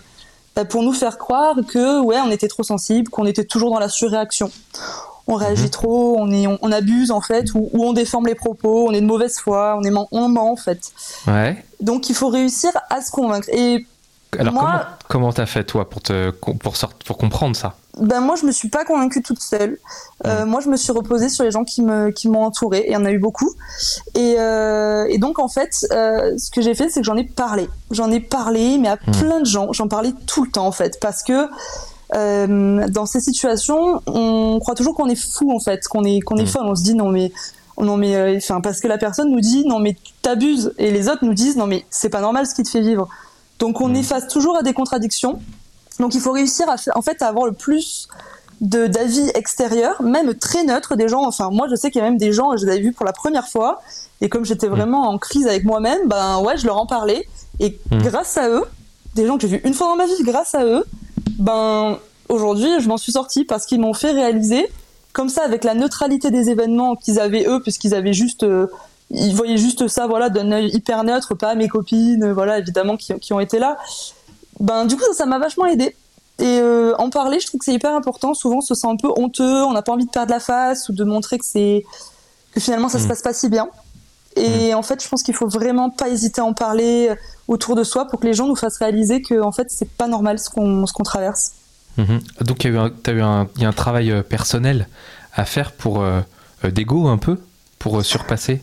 [0.68, 3.88] pour nous faire croire que ouais, on était trop sensible, qu'on était toujours dans la
[3.88, 4.50] surréaction.
[5.32, 8.34] On réagit trop, on est, on, on abuse en fait, ou, ou on déforme les
[8.34, 10.80] propos, on est de mauvaise foi, on est, on ment en fait.
[11.26, 11.64] Ouais.
[11.80, 13.48] Donc il faut réussir à se convaincre.
[13.52, 13.86] Et
[14.38, 17.74] Alors Moi- comment t'as fait toi pour te pour sort- pour comprendre ça?
[18.00, 19.76] Ben moi je me suis pas convaincue toute seule.
[20.26, 22.90] Euh, moi je me suis reposée sur les gens qui me qui m'ont entourée et
[22.90, 23.50] il y en a eu beaucoup.
[24.14, 27.24] Et, euh, et donc en fait euh, ce que j'ai fait c'est que j'en ai
[27.24, 27.68] parlé.
[27.90, 29.72] J'en ai parlé mais à plein de gens.
[29.74, 31.48] J'en parlais tout le temps en fait parce que
[32.14, 36.36] euh, dans ces situations on croit toujours qu'on est fou en fait, qu'on est qu'on
[36.36, 36.46] est Mm.
[36.46, 36.66] folle.
[36.66, 37.32] On se dit non mais
[37.78, 40.90] non mais euh, enfin parce que la personne nous dit non mais tu t'abuses et
[40.90, 43.08] les autres nous disent non mais c'est pas normal ce qui te fait vivre.
[43.58, 45.40] Donc on est face toujours à des contradictions.
[46.00, 48.08] Donc il faut réussir à, en fait, à avoir le plus
[48.60, 51.24] de d'avis extérieurs, même très neutres, des gens.
[51.26, 53.04] Enfin, moi, je sais qu'il y a même des gens, je les avais vus pour
[53.04, 53.80] la première fois,
[54.20, 57.26] et comme j'étais vraiment en crise avec moi-même, ben ouais, je leur en parlais,
[57.60, 57.98] et Mm.
[58.02, 58.64] grâce à eux,
[59.16, 60.84] des gens que j'ai vus une fois dans ma vie, grâce à eux,
[61.38, 61.98] ben
[62.28, 64.66] aujourd'hui, je m'en suis sortie parce qu'ils m'ont fait réaliser,
[65.12, 68.66] comme ça, avec la neutralité des événements qu'ils avaient eux, puisqu'ils avaient juste euh,
[69.10, 73.12] ils voyaient juste ça, voilà, d'un œil hyper neutre, pas mes copines, voilà, évidemment, qui,
[73.20, 73.76] qui ont été là.
[74.60, 75.94] Ben, du coup, ça, m'a vachement aidé.
[76.38, 78.32] Et euh, en parler, je trouve que c'est hyper important.
[78.32, 80.88] Souvent, on se sent un peu honteux, on n'a pas envie de perdre la face
[80.88, 81.84] ou de montrer que c'est
[82.52, 83.68] que finalement ça se passe pas si bien.
[84.36, 87.10] Et en fait, je pense qu'il faut vraiment pas hésiter à en parler
[87.48, 90.08] autour de soi pour que les gens nous fassent réaliser que en fait, c'est pas
[90.08, 91.52] normal ce qu'on ce qu'on traverse.
[91.98, 92.20] Mhm.
[92.40, 94.22] Donc, il y a eu un, t'as eu un, il y a un travail euh,
[94.22, 94.88] personnel
[95.34, 96.20] à faire pour euh,
[96.64, 97.38] euh, d'ego un peu,
[97.78, 98.62] pour euh, surpasser?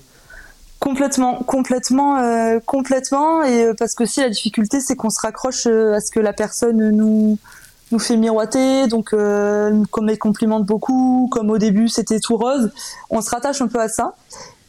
[0.80, 3.44] Complètement, complètement, euh, complètement.
[3.44, 6.20] Et euh, parce que si la difficulté, c'est qu'on se raccroche euh, à ce que
[6.20, 7.38] la personne nous
[7.92, 12.72] nous fait miroiter, donc euh, comme elle complimente beaucoup, comme au début c'était tout rose,
[13.10, 14.14] on se rattache un peu à ça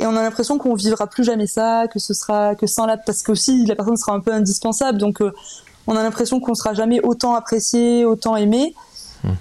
[0.01, 2.97] et on a l'impression qu'on vivra plus jamais ça, que ce sera que sans la
[2.97, 5.33] parce que aussi la personne sera un peu indispensable, donc euh,
[5.87, 8.75] on a l'impression qu'on sera jamais autant apprécié, autant aimé.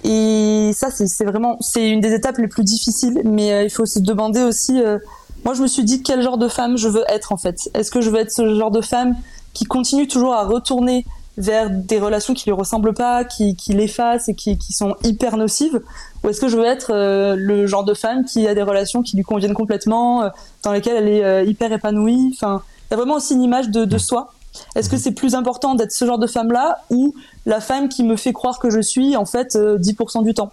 [0.04, 3.22] Et ça, c'est c'est vraiment, c'est une des étapes les plus difficiles.
[3.24, 4.80] Mais euh, il faut se demander aussi.
[4.82, 4.98] euh,
[5.44, 7.70] moi, je me suis dit quel genre de femme je veux être en fait.
[7.74, 9.16] Est-ce que je veux être ce genre de femme
[9.54, 11.06] qui continue toujours à retourner
[11.40, 15.36] vers des relations qui lui ressemblent pas, qui, qui l'effacent et qui, qui sont hyper
[15.36, 15.80] nocives,
[16.22, 19.02] ou est-ce que je veux être euh, le genre de femme qui a des relations
[19.02, 20.28] qui lui conviennent complètement, euh,
[20.62, 22.32] dans lesquelles elle est euh, hyper épanouie?
[22.34, 24.32] Enfin, il y a vraiment aussi une image de, de soi.
[24.74, 27.14] Est-ce que c'est plus important d'être ce genre de femme-là ou
[27.46, 30.52] la femme qui me fait croire que je suis en fait euh, 10% du temps?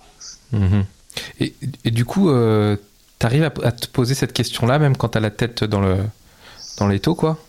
[0.53, 0.85] Mhm.
[1.41, 2.29] Et, et du coup,
[3.17, 5.97] t'arrives à, à te poser cette question-là, même quand t'as la tête dans le
[6.77, 7.39] dans l'étau, quoi?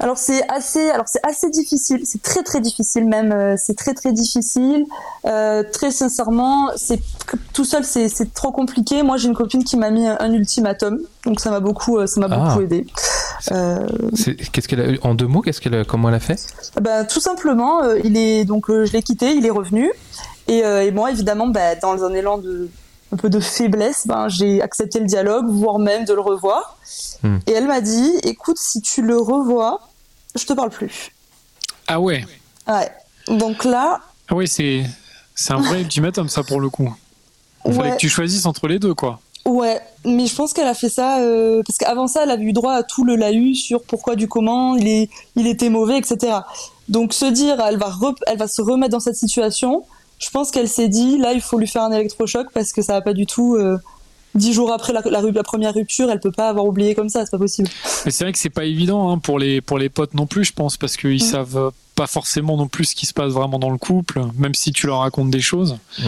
[0.00, 3.94] Alors c'est assez, alors c'est assez difficile, c'est très très difficile même, euh, c'est très
[3.94, 4.84] très difficile.
[5.24, 7.00] Euh, très sincèrement, c'est
[7.52, 9.02] tout seul c'est trop compliqué.
[9.04, 12.06] Moi j'ai une copine qui m'a mis un, un ultimatum, donc ça m'a beaucoup, euh,
[12.06, 12.36] ça m'a Ah.
[12.48, 12.86] beaucoup aidé.
[13.52, 16.44] Euh, C'est- Qu'est-ce qu'elle en deux mots Qu'est-ce qu'elle, comment elle a fait?
[16.80, 19.92] Bah, tout simplement, euh, il est donc je l'ai quitté, il est revenu
[20.48, 22.68] et, et moi évidemment bah, dans un élan de
[23.14, 26.76] un peu de faiblesse, ben j'ai accepté le dialogue, voire même de le revoir.
[27.22, 27.38] Hmm.
[27.46, 29.80] Et elle m'a dit, écoute, si tu le revois,
[30.34, 31.12] je te parle plus.
[31.86, 32.24] Ah ouais.
[32.66, 32.90] Ouais.
[33.28, 34.84] Donc là, Ah ouais, c'est
[35.34, 36.92] c'est un vrai ultimatum ça pour le coup.
[37.66, 37.94] Il fallait Ouais.
[37.96, 39.20] que tu choisisses entre les deux quoi.
[39.46, 42.52] Ouais, mais je pense qu'elle a fait ça euh, parce qu'avant ça, elle avait eu
[42.54, 46.38] droit à tout le lahu sur pourquoi du comment, il, est, il était mauvais, etc.
[46.88, 49.84] Donc se dire, elle va, re- elle va se remettre dans cette situation,
[50.24, 52.94] je pense qu'elle s'est dit, là, il faut lui faire un électrochoc parce que ça
[52.94, 53.56] va pas du tout.
[53.56, 53.78] euh,
[54.36, 57.08] Dix jours après la, la, ru- la première rupture, elle peut pas avoir oublié comme
[57.08, 57.68] ça, c'est pas possible.
[58.04, 60.42] Mais c'est vrai que c'est pas évident hein, pour les pour les potes non plus,
[60.44, 61.30] je pense, parce qu'ils Mm.
[61.34, 64.72] savent pas forcément non plus ce qui se passe vraiment dans le couple, même si
[64.72, 65.76] tu leur racontes des choses.
[66.00, 66.02] Mm.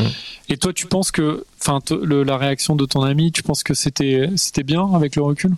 [0.49, 4.29] Et toi, tu penses que, enfin, la réaction de ton ami, tu penses que c'était
[4.35, 5.53] c'était bien avec le recul?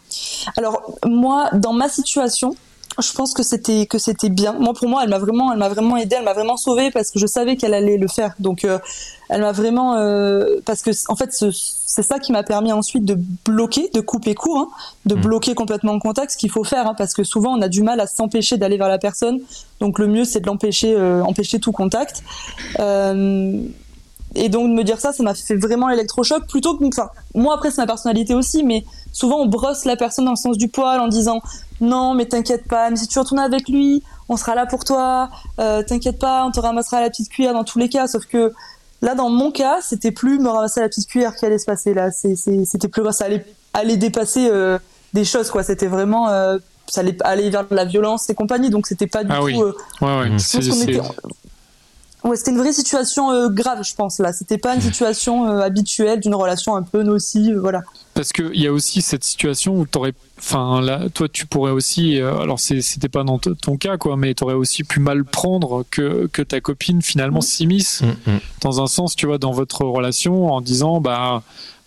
[0.58, 2.54] Alors moi, dans ma situation,
[3.00, 4.54] je pense que c'était que c'était bien.
[4.54, 7.10] Moi, pour moi, elle m'a vraiment, elle m'a vraiment aidé, elle m'a vraiment sauvée parce
[7.10, 8.34] que je savais qu'elle allait le faire.
[8.38, 8.78] Donc, euh,
[9.28, 13.04] elle m'a vraiment euh, parce que en fait, ce- c'est ça qui m'a permis ensuite
[13.04, 14.68] de bloquer, de couper court, hein,
[15.06, 15.20] de Mhm.
[15.22, 17.82] bloquer complètement le contact, ce qu'il faut faire, hein, parce que souvent on a du
[17.82, 19.40] mal à s'empêcher d'aller vers la personne.
[19.80, 22.22] Donc, le mieux, c'est de l'empêcher, euh, empêcher tout contact.
[24.34, 27.54] Et donc de me dire ça, ça m'a fait vraiment l'électrochoc plutôt que, enfin, moi
[27.54, 30.68] après c'est ma personnalité aussi, mais souvent on brosse la personne dans le sens du
[30.68, 31.40] poil en disant
[31.80, 35.30] non mais t'inquiète pas, mais si tu retournes avec lui, on sera là pour toi,
[35.60, 38.52] euh, t'inquiète pas, on te ramassera la petite cuillère dans tous les cas, sauf que
[39.02, 41.94] là dans mon cas, c'était plus me ramasser la petite cuillère qui allait se passer
[41.94, 44.78] là, c'était plus grave, ça allait, aller dépasser euh,
[45.14, 46.58] des choses quoi, c'était vraiment, euh,
[46.88, 49.44] ça allait aller vers la violence et compagnie, donc c'était pas du Ah tout...
[49.44, 49.60] oui.
[49.62, 50.30] euh, Ouais, ouais.
[50.32, 51.00] Je c'est- pense qu'on c'est- était...
[52.24, 54.32] Ouais, c'était une vraie situation euh, grave, je pense là.
[54.32, 57.82] C'était pas une situation euh, habituelle d'une relation un peu nocive, voilà.
[58.14, 62.20] Parce qu'il y a aussi cette situation où t'aurais, enfin là, toi tu pourrais aussi,
[62.20, 66.26] euh, alors c'était pas dans ton cas quoi, mais t'aurais aussi pu mal prendre que,
[66.32, 68.38] que ta copine finalement s'immisce Mm, mm.
[68.62, 71.44] dans un sens, tu vois, dans votre relation en disant bah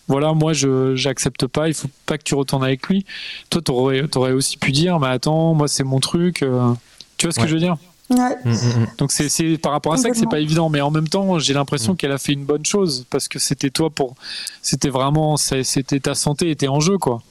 [0.08, 3.06] voilà moi je j'accepte pas, il faut pas que tu retournes avec lui.
[3.50, 6.72] Toi t'aurais aurais aussi pu dire mais attends moi c'est mon truc, euh,
[7.18, 7.44] tu vois ce Ouais.
[7.46, 7.76] que je veux dire?
[8.14, 8.36] Ouais.
[8.46, 8.88] Mm, mm, mm.
[8.98, 11.54] donc c'est par rapport à ça que c'est pas évident, mais en même temps j'ai
[11.54, 14.16] l'impression qu'elle a fait une bonne chose parce que c'était toi pour,
[14.62, 17.22] c'était vraiment, c'était ta santé était en jeu quoi,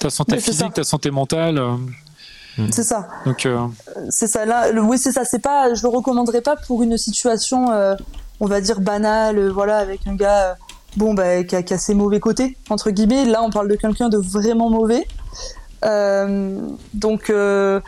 [0.00, 1.76] ta santé Mais physique, ta santé mentale, euh,
[2.70, 3.08] C'est ça.
[3.26, 3.58] donc euh,
[4.10, 4.44] C'est ça.
[4.44, 5.24] Là, le- oui, c'est ça.
[5.24, 5.72] C'est pas.
[5.74, 7.96] Je le recommanderais pas pour une situation, euh,
[8.40, 10.54] on va dire banale, euh, voilà, avec un gars, euh,
[10.98, 13.24] bon, bah, qui a, qui a ses mauvais côtés entre guillemets.
[13.24, 15.06] Là, on parle de quelqu'un de vraiment mauvais.
[15.84, 16.60] Euh,
[16.94, 17.80] donc, euh,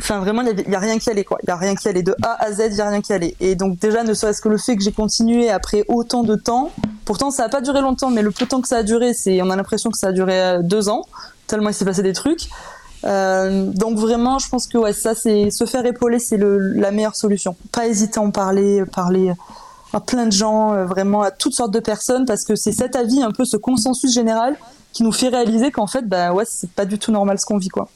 [0.00, 1.38] enfin, vraiment, il y avait- il y, a rien qui allait, quoi.
[1.42, 2.68] Il y a rien qui allait de A à Z.
[2.70, 3.34] Il y a rien qui allait.
[3.40, 6.72] Et donc, déjà, ne serait-ce que le fait que j'ai continué après autant de temps.
[7.04, 9.14] Pourtant, ça a pas duré longtemps, mais le peu de temps que ça a duré,
[9.14, 11.04] c'est, on a l'impression que ça a duré euh, deux ans.
[11.46, 12.48] Tellement il s'est passé des trucs.
[13.04, 17.14] Euh, donc vraiment, je pense que ouais, ça, c'est se faire épauler, c'est la meilleure
[17.14, 17.54] solution.
[17.70, 19.32] Pas hésiter à en parler, euh, parler
[19.92, 23.22] à plein de gens, vraiment à toutes sortes de personnes, parce que c'est cet avis,
[23.22, 24.56] un peu ce consensus général,
[24.92, 27.58] qui nous fait réaliser qu'en fait, bah ouais, c'est pas du tout normal ce qu'on
[27.58, 27.88] vit, quoi.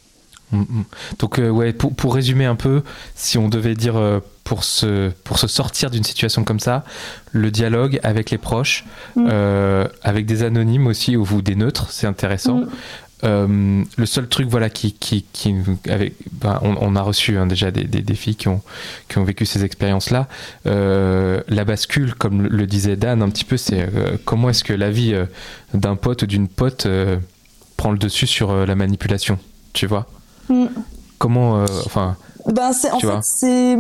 [0.53, 0.85] Mm, mm.
[1.19, 2.83] Donc euh, ouais, pour, pour, résumer un peu,
[3.15, 6.85] si on devait dire euh, pour se pour se sortir d'une situation comme ça,
[7.33, 8.85] le dialogue avec les proches,
[9.17, 9.29] mm.
[9.31, 12.63] euh, avec des anonymes aussi ou des neutres, c'est intéressant.
[13.23, 15.55] Le seul truc voilà qui qui, qui
[15.89, 18.63] avec, ben, on, on, a reçu hein, déjà des, des, des, filles qui ont
[19.11, 20.27] qui ont vécu ces expériences là
[20.65, 23.87] la bascule comme le disait Dan un petit peu c'est
[24.25, 25.15] comment est-ce que la vie
[25.75, 26.89] d'un pote ou d'une pote
[27.77, 29.39] prend le dessus sur la manipulation
[29.75, 30.07] tu vois?
[30.51, 30.67] Mm.
[31.19, 32.17] Comment, euh, enfin.
[32.47, 33.77] Ben c'est en fait c'est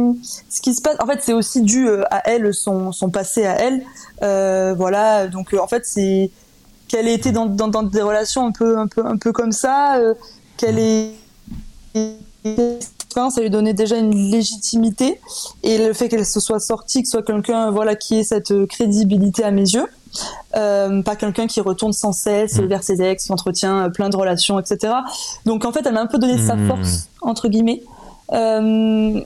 [0.50, 0.96] ce qui se passe.
[1.00, 3.82] En fait c'est aussi dû euh, à elle son, son passé à elle.
[4.22, 6.30] Euh, voilà donc en fait c'est
[6.86, 9.52] qu'elle ait été dans, dans, dans, des relations un peu un peu un peu comme
[9.52, 9.98] ça,
[10.58, 11.12] qu'elle ait
[13.14, 15.20] ça lui donnait déjà une légitimité
[15.62, 18.66] et le fait qu'elle se soit sortie, que ce soit quelqu'un voilà qui ait cette
[18.66, 19.86] crédibilité à mes yeux,
[20.56, 22.66] euh, pas quelqu'un qui retourne sans cesse mm.
[22.66, 24.94] vers ses ex, qui entretient euh, plein de relations, etc.
[25.46, 26.68] Donc en fait, elle m'a un peu donné sa mm.
[26.68, 27.82] force entre guillemets.
[28.32, 29.20] Euh,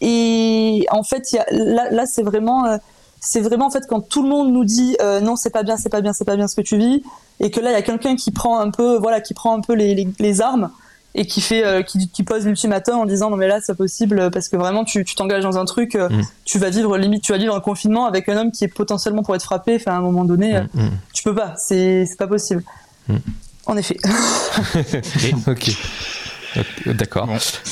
[0.00, 2.76] et en fait, y a, là, là c'est vraiment, euh,
[3.20, 5.88] c'est vraiment en fait quand tout le monde nous dit non, c'est pas bien, c'est
[5.88, 7.02] pas bien, c'est pas bien ce que tu vis,
[7.40, 9.60] et que là il y a quelqu'un qui prend un peu, voilà, qui prend un
[9.60, 10.70] peu les, les, les armes
[11.14, 14.30] et qui fait euh, qui, qui, pose l'ultimatum en disant non mais là c'est possible
[14.32, 16.22] parce que vraiment tu t'engages dans un truc euh, mm.
[16.44, 19.22] tu vas vivre limite tu vas vivre un confinement avec un homme qui est potentiellement
[19.22, 20.90] pour être frappé enfin à un moment donné mm, mm.
[21.12, 22.64] tu peux pas c'est c'est pas possible
[23.66, 23.96] en effet
[25.46, 25.76] ok
[26.86, 27.26] D'accord.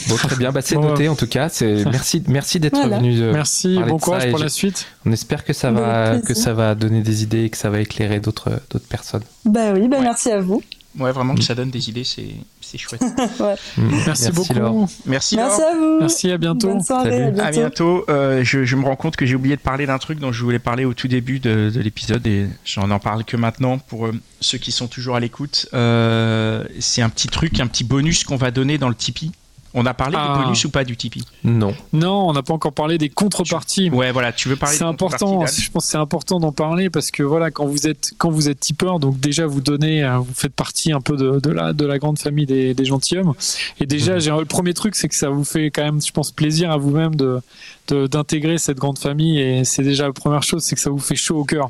[0.08, 0.16] Bon.
[0.16, 0.50] très bien.
[0.50, 1.48] Bah, c'est noté en tout cas.
[1.48, 3.20] C'est merci, merci d'être venu.
[3.20, 3.78] Euh, merci.
[3.86, 4.86] Bon courage pour la suite.
[5.06, 7.80] On espère que ça va, que ça va donner des idées et que ça va
[7.80, 9.22] éclairer d'autres, d'autres personnes.
[9.44, 9.86] Bah oui.
[9.86, 10.62] Bah merci à vous.
[10.98, 13.02] Ouais, vraiment que ça donne des idées, c'est c'est chouette.
[13.40, 13.54] ouais.
[13.76, 13.88] Mm.
[13.90, 14.54] merci, merci, beaucoup.
[14.54, 14.88] Laure.
[15.06, 15.98] Merci, merci à vous.
[16.00, 16.68] Merci, à bientôt.
[16.68, 17.46] Bonne soirée, à bientôt.
[17.46, 18.04] À bientôt.
[18.08, 20.42] Euh, je, je, me rends compte que j'ai oublié de parler d'un truc dont je
[20.42, 24.06] voulais parler au tout début de, de l'épisode et j'en en parle que maintenant pour
[24.06, 25.68] euh, ceux qui sont toujours à l'écoute.
[25.74, 29.32] Euh, c'est un petit truc, un petit bonus qu'on va donner dans le Tipeee.
[29.74, 30.36] On a parlé ah.
[30.36, 31.74] des bonus ou pas du Tipeee Non.
[31.92, 33.90] Non, on n'a pas encore parlé des contreparties.
[33.90, 37.10] Ouais, voilà, tu veux parler C'est important, je pense que c'est important d'en parler parce
[37.10, 40.34] que voilà, quand vous êtes quand vous êtes tipeur, donc déjà vous donnez euh, vous
[40.34, 43.34] faites partie un peu de, de la de la grande famille des, des gentilshommes
[43.80, 44.38] et déjà, mmh.
[44.38, 47.14] le premier truc c'est que ça vous fait quand même je pense plaisir à vous-même
[47.14, 47.40] de
[47.88, 51.16] d'intégrer cette grande famille et c'est déjà la première chose c'est que ça vous fait
[51.16, 51.68] chaud au cœur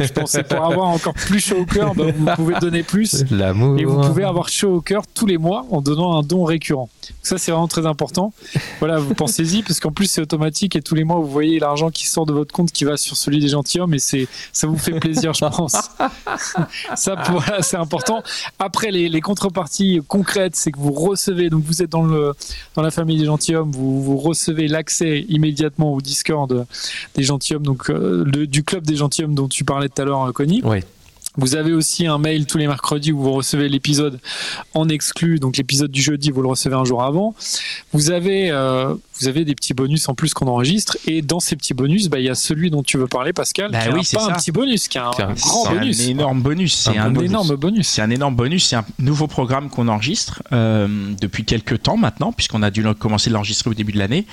[0.00, 3.78] je pensais pour avoir encore plus chaud au cœur bah, vous pouvez donner plus l'amour
[3.78, 6.90] et vous pouvez avoir chaud au cœur tous les mois en donnant un don récurrent
[7.26, 8.32] ça c'est vraiment très important
[8.78, 11.90] voilà vous pensez-y parce qu'en plus c'est automatique et tous les mois vous voyez l'argent
[11.90, 14.78] qui sort de votre compte qui va sur celui des gentilshommes et c'est ça vous
[14.78, 15.72] fait plaisir je pense
[16.94, 18.22] ça voilà c'est important
[18.58, 22.32] après les, les contreparties concrètes c'est que vous recevez donc vous êtes dans le
[22.74, 26.66] dans la famille des gentilshommes vous, vous recevez l'accès immédiatement au Discord
[27.14, 30.32] des gentilshommes, donc euh, le, du club des gentilshommes dont tu parlais tout à l'heure,
[30.32, 30.62] Connie.
[30.64, 30.80] Oui.
[31.36, 34.18] Vous avez aussi un mail tous les mercredis où vous recevez l'épisode
[34.74, 37.34] en exclu, donc l'épisode du jeudi vous le recevez un jour avant.
[37.92, 41.56] Vous avez euh, vous avez des petits bonus en plus qu'on enregistre et dans ces
[41.56, 44.00] petits bonus, bah il y a celui dont tu veux parler Pascal, bah qui oui,
[44.12, 44.26] pas ça.
[44.26, 47.14] un petit bonus, qui est un, un grand bonus, un énorme bonus, c'est un, un
[47.14, 47.88] énorme bonus.
[47.88, 50.86] C'est un énorme bonus, c'est un nouveau programme qu'on enregistre euh,
[51.20, 54.26] depuis quelques temps maintenant puisqu'on a dû commencer de l'enregistrer au début de l'année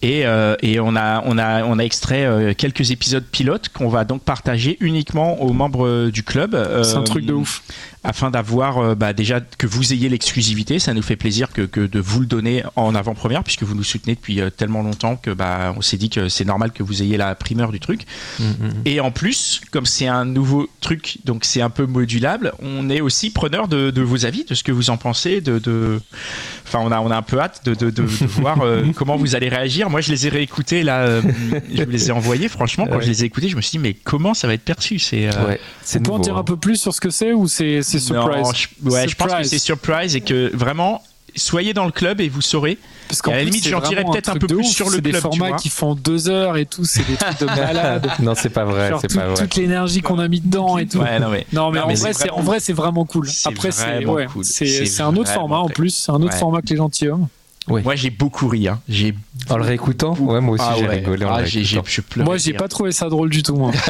[0.00, 5.42] et, euh, et, on, a, extrait euh, quelques épisodes pilotes qu'on va donc partager uniquement
[5.42, 6.54] aux membres du club.
[6.54, 7.62] Euh, C'est un truc de ouf
[8.08, 10.78] afin d'avoir euh, bah, déjà que vous ayez l'exclusivité.
[10.78, 13.84] Ça nous fait plaisir que, que, de vous le donner en avant-première puisque vous nous
[13.84, 17.02] soutenez depuis euh, tellement longtemps que bah, on s'est dit que c'est normal que vous
[17.02, 18.06] ayez la primeur du truc.
[18.40, 18.54] Mm, mm,
[18.86, 23.02] Et en plus, comme c'est un nouveau truc, donc c'est un peu modulable, on est
[23.02, 25.42] aussi preneur de, de, vos avis, de ce que vous en pensez.
[25.42, 26.00] De, de...
[26.66, 29.34] Enfin, on a, on a un peu hâte de, de, de voir euh, comment vous
[29.36, 29.90] allez réagir.
[29.90, 31.20] Moi, je les ai réécoutés là, euh,
[31.70, 32.48] je vous les ai envoyés.
[32.48, 33.02] Franchement, quand Ouais.
[33.04, 34.98] je les ai écoutés, je me suis dit mais comment ça va être perçu?
[34.98, 36.40] C'est euh, Ouais, c'est en dire hein.
[36.40, 39.14] un peu plus sur ce que c'est ou c'est c'est surprise non, je, ouais, je
[39.14, 39.50] pense que Surprise.
[39.50, 41.02] c'est surprise et que vraiment,
[41.36, 42.78] soyez dans le club et vous saurez.
[43.08, 44.66] Parce Et à la limite, j'en dirais peut-être un peu plus ouf.
[44.66, 45.56] sur le C'est des club, tu formats vois.
[45.56, 48.06] qui font deux heures et tout, c'est des trucs de malade.
[48.20, 49.34] Non, c'est pas vrai, Genre c'est tout- pas vrai.
[49.42, 50.98] toute l'énergie qu'on a mis dedans et tout.
[50.98, 53.26] Ouais, non, mais, Non mais, Non, en, mais vrai, c'est en vrai c'est vraiment cool.
[53.28, 54.44] c'est Après c'est ouais, cool.
[55.00, 56.38] un autre format en plus, c'est un autre Ouais.
[56.38, 57.28] format que les gentilshommes.
[57.68, 58.68] Moi j'ai beaucoup ri.
[58.68, 58.80] Hein.
[58.88, 59.14] J'ai
[59.50, 60.96] En le réécoutant Ouais, moi aussi Ah j'ai ouais.
[60.96, 61.62] rigolé en Ah, j'ai,
[62.16, 62.58] Moi j'ai rire.
[62.58, 63.72] pas trouvé ça drôle du tout moi.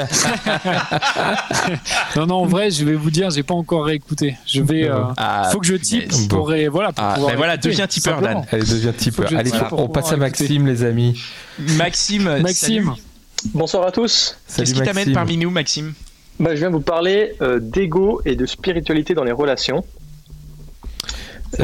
[2.17, 4.37] non non en vrai je vais vous dire j'ai pas encore réécouté.
[4.47, 7.37] Je vais euh, Ah, faut que je type pour ré- voilà pour Ah, pouvoir ben
[7.37, 8.21] voilà, deviens tipeur.
[8.21, 8.45] Dan.
[8.51, 9.33] Allez, devient Faut tipeur.
[9.37, 11.21] Allez, on passe à Maxime, les amis.
[11.77, 13.03] Maxime, Maxime, salut.
[13.55, 14.37] Bonsoir à tous.
[14.47, 15.93] Salut, qu'est-ce qui t'amène parmi nous, Maxime?
[16.41, 19.85] Bah, je viens vous parler euh, d'ego et de spiritualité dans les relations.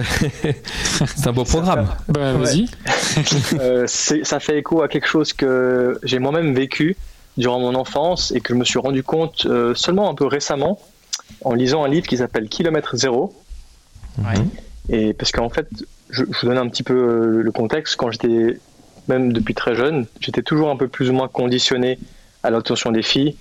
[1.16, 1.89] C'est un beau programme.
[2.09, 2.66] bah vas-y.
[3.61, 6.97] Euh, ça fait écho à quelque chose que j'ai moi-même vécu
[7.37, 10.78] durant mon enfance et que je me suis rendu compte euh, seulement un peu récemment
[11.43, 13.35] en lisant un livre qui s'appelle Kilomètre Zéro.
[14.18, 14.35] Ouais.
[14.89, 15.66] Et parce qu'en fait,
[16.11, 17.97] je, je vous donne un petit peu euh, le contexte.
[17.97, 18.59] Quand j'étais,
[19.09, 21.99] même depuis très jeune, j'étais toujours un peu plus ou moins conditionné
[22.43, 23.37] à l'attention des filles.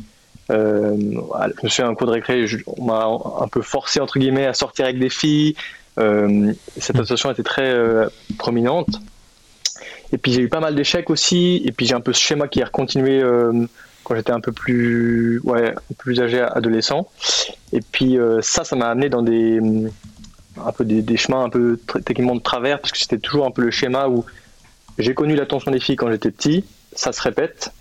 [0.52, 3.08] Euh, je me souviens, un cours de récré, je- on m'a
[3.42, 5.56] un peu forcé, entre guillemets, à sortir avec des filles.
[6.00, 9.00] Euh, cette attention était très euh, prominente.
[10.12, 11.62] Et puis j'ai eu pas mal d'échecs aussi.
[11.66, 13.66] Et puis j'ai un peu ce schéma qui a continué euh,
[14.04, 17.10] quand j'étais un peu plus, ouais, plus âgé, adolescent.
[17.72, 19.62] Et puis ça, ça m'a amené dans des,
[20.58, 23.62] un peu des, chemins un peu techniquement de travers, parce que c'était toujours un peu
[23.62, 24.26] le schéma où
[24.98, 27.72] j'ai connu l'attention des filles quand j'étais petit, ça se répète.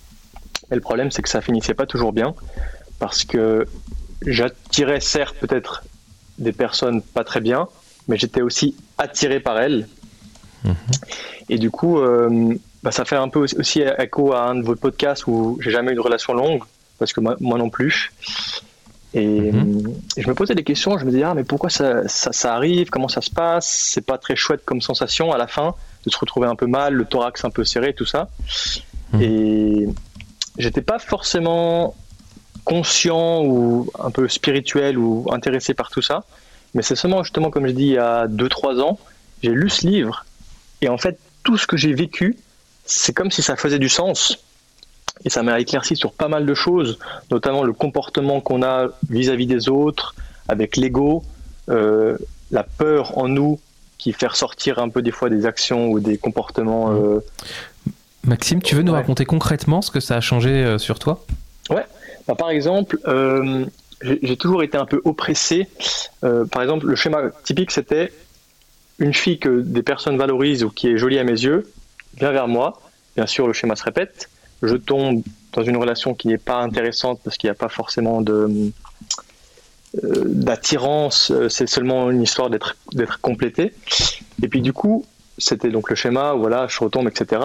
[0.71, 2.35] Et le problème, c'est que ça finissait pas toujours bien,
[2.99, 3.67] parce que
[4.25, 5.83] j'attirais certes peut-être
[6.39, 7.69] des personnes pas très bien,
[8.09, 9.87] mais j'étais aussi attiré par elles.
[11.49, 14.77] Et du coup, euh, bah, ça fait un peu aussi- écho à un de vos
[14.77, 16.63] podcasts où j'ai jamais eu de relation longue,
[16.99, 18.13] parce que moi, moi non plus.
[19.15, 19.53] Et, euh,
[20.17, 22.55] et je me posais des questions, je me disais, ah, mais pourquoi ça, ça, ça
[22.55, 22.89] arrive?
[22.89, 23.69] Comment ça se passe?
[23.69, 25.75] C'est pas très chouette comme sensation à la fin,
[26.07, 28.31] de se retrouver un peu mal, le thorax un peu serré, tout ça.
[29.21, 29.87] Et
[30.57, 31.95] j'étais pas forcément
[32.65, 36.25] conscient ou un peu spirituel ou intéressé par tout ça.
[36.75, 38.99] Mais c'est seulement, justement, comme je dis, il y a 2-3 ans,
[39.43, 40.25] j'ai lu ce livre.
[40.81, 42.37] Et en fait, tout ce que j'ai vécu,
[42.85, 44.39] c'est comme si ça faisait du sens.
[45.25, 46.99] Et ça m'a éclairci sur pas mal de choses,
[47.31, 50.15] notamment le comportement qu'on a vis-à-vis des autres,
[50.49, 51.23] avec l'ego,
[51.69, 52.17] euh,
[52.51, 53.61] la peur en nous
[53.99, 56.93] qui fait ressortir un peu des fois des actions ou des comportements.
[56.93, 57.21] euh,
[58.25, 58.99] Maxime, tu veux nous Ouais.
[58.99, 61.25] raconter concrètement ce que ça a changé euh, sur toi?
[61.71, 61.85] Ouais.
[62.27, 62.99] Bah, par exemple,
[64.03, 65.69] j'ai toujours été un peu oppressé.
[66.25, 68.13] Euh, par exemple, le schéma typique, c'était
[68.99, 71.71] une fille que des personnes valorisent ou qui est jolie à mes yeux
[72.17, 72.81] vient vers moi.
[73.17, 74.29] Bien sûr, le schéma se répète.
[74.63, 75.23] Je tombe
[75.53, 78.71] dans une relation qui n'est pas intéressante parce qu'il n'y a pas forcément de
[80.05, 81.31] euh, d'attirance.
[81.31, 83.73] Euh, C'est seulement une histoire d'être d'être complété.
[84.43, 85.05] Et puis du coup,
[85.39, 86.35] c'était donc le schéma.
[86.35, 87.43] Voilà, je retombe, etc.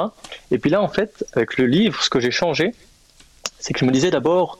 [0.51, 2.73] Et puis là, en fait, avec le livre, ce que j'ai changé,
[3.59, 4.59] c'est que je me disais d'abord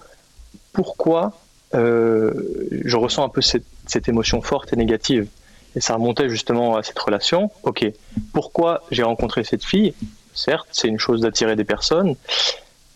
[0.73, 1.33] pourquoi
[1.75, 2.33] euh,
[2.71, 5.27] je ressens un peu cette, cette émotion forte et négative.
[5.75, 7.51] Et ça remontait justement à cette relation.
[7.63, 7.85] Ok,
[8.33, 9.93] pourquoi j'ai rencontré cette fille?
[10.33, 12.15] Certes, c'est une chose d'attirer des personnes,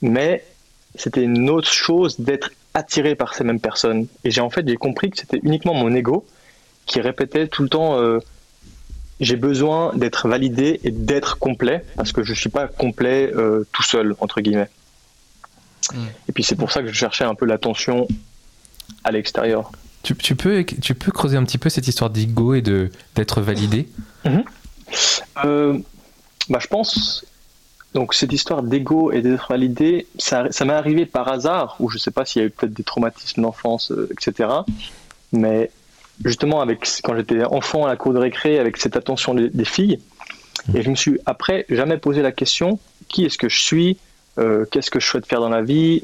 [0.01, 0.43] mais
[0.95, 4.07] c'était une autre chose d'être attiré par ces mêmes personnes.
[4.23, 6.25] Et j'ai en fait j'ai compris que c'était uniquement mon ego
[6.85, 8.19] qui répétait tout le temps euh,
[9.19, 13.83] j'ai besoin d'être validé et d'être complet parce que je suis pas complet euh, tout
[13.83, 14.69] seul entre guillemets.
[16.27, 18.07] Et puis c'est pour ça que je cherchais un peu l'attention
[19.03, 19.71] à l'extérieur.
[20.03, 23.41] tu, tu peux, tu peux creuser un petit peu cette histoire d'ego et de d'être
[23.41, 23.87] validé?
[25.45, 25.77] Euh,
[26.49, 27.25] bah, je pense
[27.93, 31.97] donc cette histoire d'ego et d'être validé, ça, ça m'est arrivé par hasard, ou je
[31.97, 34.49] sais pas s'il y a eu peut-être des traumatismes d'enfance, euh, etc.
[35.33, 35.71] Mais
[36.23, 39.65] justement avec quand j'étais enfant à la cour de récré, avec cette attention des, des
[39.65, 39.99] filles,
[40.73, 43.97] et je me suis après jamais posé la question qui est-ce que je suis,
[44.37, 46.01] euh, qu'est-ce que je souhaite faire dans la vie,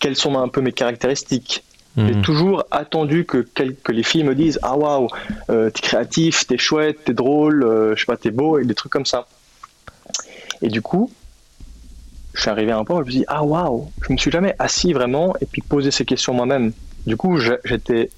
[0.00, 1.62] quelles sont un peu mes caractéristiques.
[1.96, 2.22] J'ai Mhm.
[2.22, 3.46] toujours attendu que,
[3.88, 5.08] les filles me disent Ah waouh,
[5.50, 8.74] euh, t'es créatif, t'es chouette, t'es drôle, euh, je sais pas, t'es beau, et des
[8.74, 9.26] trucs comme ça.
[10.62, 11.10] Et du coup,
[12.32, 14.18] je suis arrivé à un point où je me suis dit Ah waouh, je me
[14.18, 16.72] suis jamais assis vraiment et puis posé ces questions moi-même.
[17.06, 18.10] Du coup, j'étais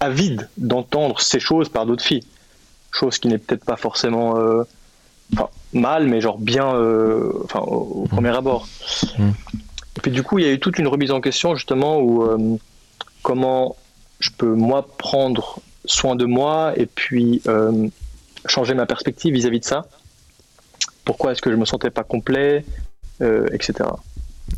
[0.00, 2.24] avide d'entendre ces choses par d'autres filles.
[2.90, 4.62] Chose qui n'est peut-être pas forcément euh,
[5.34, 8.66] enfin, mal, mais genre bien euh, enfin, au, au premier abord.
[9.18, 9.34] Mhm.
[10.02, 12.24] Et puis du coup, il y a eu toute une remise en question justement où
[12.24, 12.56] euh,
[13.22, 13.76] comment
[14.18, 17.86] je peux moi prendre soin de moi et puis euh,
[18.46, 19.86] changer ma perspective vis-à-vis de ça.
[21.04, 22.64] Pourquoi est-ce que je me sentais pas complet,
[23.20, 23.88] euh, etc.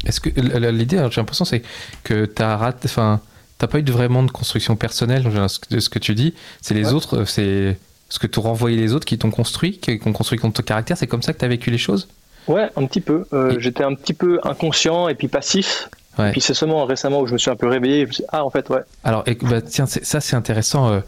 [0.07, 0.31] Est-ce que
[0.71, 1.63] l'idée, alors, j'ai l'impression, c'est
[2.05, 3.21] que t'as raté, enfin,
[3.59, 5.25] t'as pas eu de vraiment de construction personnelle
[5.71, 6.33] de ce que tu dis.
[6.63, 6.93] C'est les Ouais.
[6.95, 7.79] autres, c'est
[8.09, 10.97] ce que t'ont renvoyé les autres qui t'ont construit, qui ont construit ton caractère.
[10.97, 12.09] C'est comme ça que t'as vécu les choses?
[12.49, 13.25] Ouais, un petit peu.
[13.33, 15.89] Euh, J'étais un petit peu inconscient et puis passif.
[16.19, 16.29] Ouais.
[16.29, 18.03] Et puis c'est seulement récemment où je me suis un peu réveillé.
[18.03, 18.81] Je me suis dit, ah en fait ouais.
[19.03, 20.89] Alors, et- bah, tiens, ça c'est intéressant.
[20.91, 21.01] euh,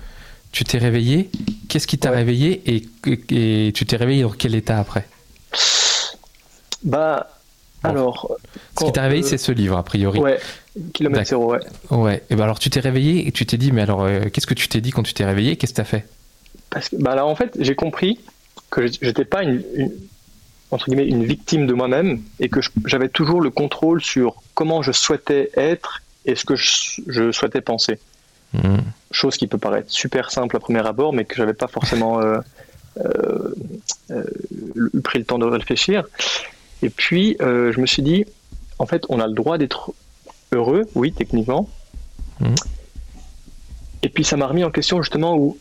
[0.53, 1.29] tu t'es réveillé.
[1.69, 2.17] Qu'est-ce qui t'a Ouais.
[2.19, 5.07] réveillé et, tu t'es réveillé dans quel état après?
[6.83, 7.29] Bah
[7.83, 7.91] Bon.
[7.91, 8.37] alors.
[8.79, 10.19] Ce qui t'a réveillé, euh, c'est ce livre a priori.
[10.19, 10.39] Ouais.
[10.93, 11.61] Kilomètre zéro, ouais.
[11.91, 12.23] Ouais.
[12.31, 14.55] Et ben alors tu t'es réveillé et tu t'es dit, mais alors euh, qu'est-ce que
[14.55, 15.57] tu t'es dit quand tu t'es réveillé?
[15.57, 16.07] Qu'est-ce que t'as fait?
[16.71, 18.19] Parce que bah là en fait j'ai compris
[18.71, 19.93] que j'étais- j'étais pas une, une-
[20.71, 24.93] entre guillemets une victime de moi-même et que j'avais toujours le contrôle sur comment je
[24.93, 27.99] souhaitais être et ce que je, je souhaitais penser.
[28.53, 28.83] Mhm.
[29.11, 32.39] Chose qui peut paraître super simple à premier abord, mais que j'avais pas forcément euh,
[32.99, 33.55] euh,
[34.11, 34.25] euh,
[34.95, 36.05] eu pris le temps de réfléchir.
[36.83, 38.25] Et puis je me suis dit,
[38.79, 39.93] en fait, on a le droit d'être
[40.53, 41.69] heureux, oui, techniquement.
[42.41, 42.55] Mhm.
[44.03, 45.57] Et puis ça m'a remis en question justement où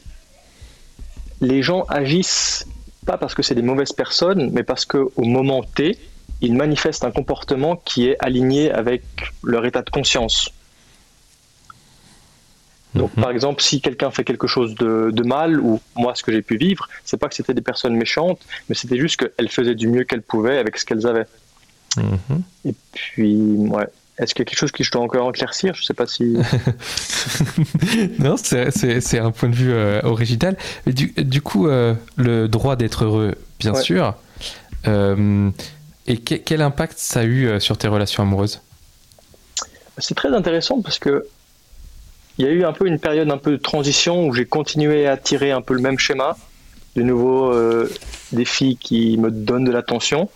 [1.42, 2.68] les gens agissent
[3.06, 5.98] pas parce que c'est des mauvaises personnes, mais parce qu'au moment T,
[6.42, 9.04] ils manifestent un comportement qui est aligné avec
[9.44, 10.50] leur état de conscience.
[12.94, 13.24] Donc, Mhm.
[13.24, 16.42] par exemple, si quelqu'un fait quelque chose de, de mal, ou moi, ce que j'ai
[16.42, 18.40] pu vivre, c'est pas que c'était des personnes méchantes,
[18.70, 21.26] mais c'était juste qu'elles faisaient du mieux qu'elles pouvaient avec ce qu'elles avaient.
[21.98, 22.42] Mhm.
[22.66, 23.88] Et puis, ouais.
[24.18, 25.76] Est-ce qu'il y a quelque chose que je dois encore éclaircir?
[25.76, 26.38] Je sais pas si.
[28.20, 30.58] non, c'est- un point de vue euh, original.
[30.86, 33.82] Mais du, du coup, euh, le droit d'être heureux, bien Ouais.
[33.82, 34.16] sûr.
[34.88, 35.50] Euh,
[36.08, 38.62] et que- quel impact ça a eu sur tes relations amoureuses?
[39.98, 41.26] C'est très intéressant parce que
[42.38, 45.08] il y a eu un peu une période un peu de transition où j'ai continué
[45.08, 46.38] à tirer un peu le même schéma.
[46.96, 47.54] De nouveau,
[48.32, 50.30] des filles qui me donnent de l'attention.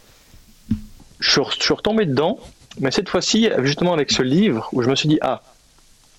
[1.20, 2.40] Je, je suis retombé dedans,
[2.80, 5.42] mais cette fois-ci, justement avec ce livre, où je me suis dit, ah,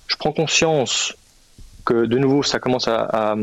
[0.06, 1.14] je prends conscience
[1.84, 3.36] que de nouveau, ça commence à, à-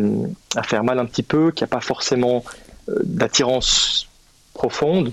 [0.55, 2.43] à faire mal un petit peu, qu'il n'y a pas forcément
[2.89, 4.07] euh, d'attirance
[4.53, 5.11] profonde.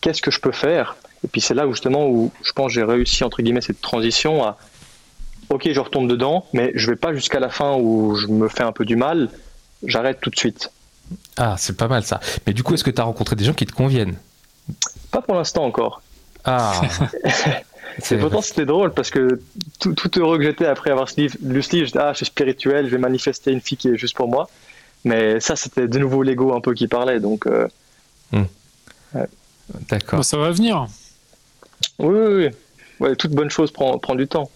[0.00, 0.96] Qu'est-ce que je peux faire?
[1.24, 3.80] Et puis c'est là où justement où je pense que j'ai réussi entre guillemets cette
[3.80, 4.56] transition à
[5.48, 8.62] ok je retombe dedans, mais je vais pas jusqu'à la fin où je me fais
[8.62, 9.30] un peu du mal.
[9.84, 10.70] J'arrête tout de suite.
[11.36, 12.20] Ah, c'est pas mal ça.
[12.46, 14.16] Mais du coup, est-ce que tu as rencontré des gens qui te conviennent?
[15.10, 16.02] Pas pour l'instant encore.
[16.46, 16.80] Ah
[18.10, 19.40] Et pourtant c'était drôle parce que
[19.80, 22.18] tout, tout heureux que j'étais après avoir ce livre, lu ce livre, j'étais ah je
[22.18, 24.50] suis spirituel, je vais manifester une fille qui est juste pour moi.
[25.04, 27.46] Mais ça c'était de nouveau l'ego un peu qui parlait donc.
[27.46, 27.66] euh,
[29.88, 30.18] D'accord.
[30.18, 30.86] Bon, ça va venir.
[31.98, 32.50] Oui, oui, oui.
[33.00, 34.50] Ouais, toute bonne chose prend, prend du temps.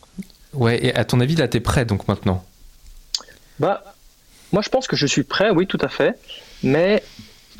[0.52, 2.44] Ouais, et à ton avis, là, t'es prêt donc maintenant?
[3.58, 3.94] Bah,
[4.52, 6.18] moi je pense que je suis prêt, oui, tout à fait.
[6.62, 7.02] Mais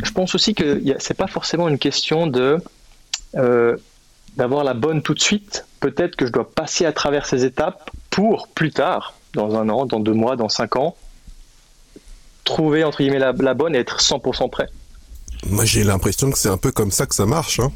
[0.02, 2.58] je pense aussi que c'est pas forcément une question de
[3.36, 3.76] euh,
[4.40, 5.66] d'avoir la bonne tout de suite.
[5.80, 9.84] Peut-être que je dois passer à travers ces étapes pour plus tard, dans un an,
[9.84, 10.96] dans deux mois, dans cinq ans,
[12.44, 14.70] trouver entre guillemets la, la bonne et être 100% prêt.
[15.46, 17.60] Moi, j'ai l'impression que c'est un peu comme ça que ça marche.
[17.60, 17.70] Hein.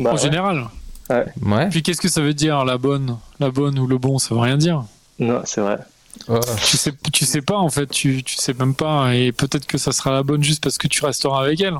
[0.00, 0.20] Bah, en ouais.
[0.20, 0.66] général.
[1.10, 1.68] Ouais.
[1.70, 4.18] Puis qu'est-ce que ça veut dire la bonne, la bonne ou le bon?
[4.18, 4.82] Ça veut rien dire.
[5.20, 5.78] Non, c'est vrai.
[6.66, 7.86] Tu sais, tu sais pas en fait.
[7.86, 9.14] Tu, tu sais même pas.
[9.14, 11.78] Et peut-être que ça sera la bonne juste parce que tu resteras avec elle.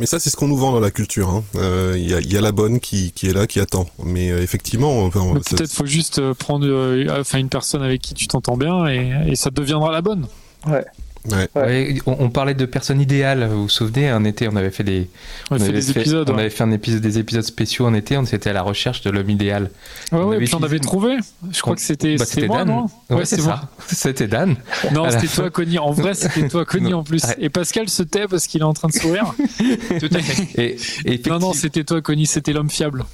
[0.00, 1.28] Mais ça, c'est ce qu'on nous vend dans la culture.
[1.30, 1.44] hein.
[1.56, 3.86] Euh, Il y, a, il y a la bonne qui, qui est là, qui attend.
[4.04, 7.82] Mais euh, effectivement, enfin, Mais ça- peut-être faut juste euh, prendre, euh, enfin une personne
[7.82, 10.26] avec qui tu t'entends bien et, et ça deviendra la bonne.
[10.66, 10.84] Ouais.
[11.30, 11.48] Ouais.
[11.54, 13.46] Ouais, on, on parlait de personnes idéales.
[13.50, 15.08] Vous vous souvenez, un été, on avait fait des,
[15.50, 16.28] On a fait avait des épisodes.
[16.30, 16.40] on ouais.
[16.42, 18.16] avait fait un épisode, des épisodes spéciaux en été.
[18.16, 19.70] On était à la recherche de l'homme idéal.
[20.12, 21.16] Ouais, on ouais, avait puis on avait trouvé.
[21.50, 22.68] Je crois que c'était Bah, c'était moi, Dan.
[22.68, 23.60] non Ouais, c'est moi.
[23.88, 23.94] ça.
[23.94, 24.56] C'était Dan.
[24.92, 25.78] Non, c'était toi, Connie.
[25.78, 27.22] En vrai, c'était toi, Connie, en plus.
[27.24, 27.36] Ouais.
[27.38, 29.34] Et Pascal se tait parce qu'il est en train de sourire.
[30.00, 30.60] Tout à fait.
[31.04, 32.26] Et, et non, non, c'était toi, Connie.
[32.26, 33.04] C'était l'homme fiable.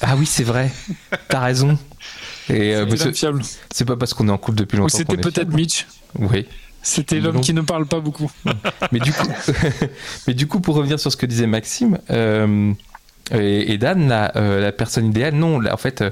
[0.00, 0.70] ah oui, c'est vrai.
[1.28, 1.78] T'as raison.
[2.50, 3.42] Et euh, C'était monsieur- l'homme fiable.
[3.72, 4.96] c'est pas parce qu'on est en couple depuis Ou longtemps.
[4.96, 5.86] c'était qu'on est peut-être Mitch.
[6.18, 6.46] Oui.
[6.88, 8.30] C'était l'homme qui ne parle pas beaucoup.
[8.92, 9.28] Mais du coup,
[10.26, 12.72] mais du coup, pour revenir sur ce que disait Maxime euh,
[13.30, 16.10] et, et Dan, la, euh, la personne idéale, non, là, en fait, euh,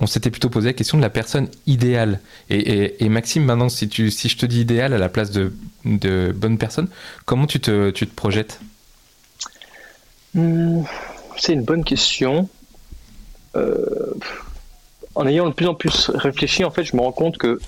[0.00, 2.20] on s'était plutôt posé la question de la personne idéale.
[2.50, 5.30] Et, et- et Maxime, maintenant, si, tu, si je te dis idéal à la place
[5.30, 5.52] de,
[5.86, 6.88] de bonne personne,
[7.24, 8.60] comment tu te, tu te projettes?
[10.34, 10.82] Hmm,
[11.38, 12.48] C'est une bonne question.
[13.56, 13.74] Euh,
[15.14, 17.58] en ayant de plus en plus réfléchi, en fait, je me rends compte que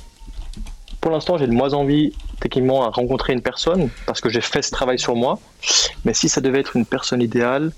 [1.00, 4.62] pour l'instant, j'ai de moins envie techniquement à rencontrer une personne parce que j'ai fait
[4.62, 5.38] ce travail sur moi.
[6.04, 7.72] Mais si ça devait être une personne idéale,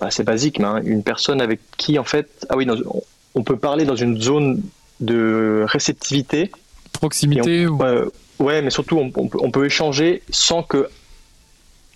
[0.00, 2.76] bah, c'est basique, mais hein, une personne avec qui, en fait, ah oui, dans-
[3.34, 4.62] on- peut parler dans une zone
[5.00, 6.50] de réceptivité.
[6.92, 7.82] Proximité Et on- ou...
[7.82, 8.06] euh,
[8.38, 10.88] ouais, mais surtout, on, on peut, on peut échanger sans que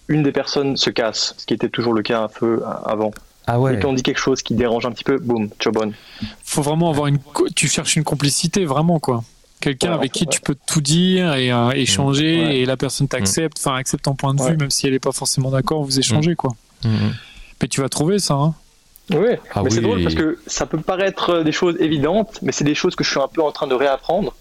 [0.09, 3.13] une des personnes se casse, ce qui était toujours le cas un peu avant.
[3.47, 3.79] Ah Et ouais.
[3.81, 5.93] quand on dit quelque chose qui dérange un petit peu, boum, chobon.
[6.45, 7.19] Faut vraiment avoir une.
[7.55, 9.23] Tu cherches une complicité, vraiment, quoi.
[9.61, 10.31] Quelqu'un Ouais, avec qui ouais.
[10.31, 12.57] tu peux tout dire et euh, échanger Ouais.
[12.61, 14.57] et la personne t'accepte, enfin accepte ton point de vue, Ouais.
[14.57, 16.53] même si elle est pas forcément d'accord, vous échangez, quoi.
[16.85, 17.15] Mhm.
[17.61, 18.55] Mais tu vas trouver ça, hein.
[19.13, 19.19] Oui,
[19.55, 19.83] Ah mais c'est oui.
[19.83, 23.05] drôle parce que ça peut paraître euh, des choses évidentes, mais c'est des choses que
[23.05, 24.35] je suis un peu en train de réapprendre.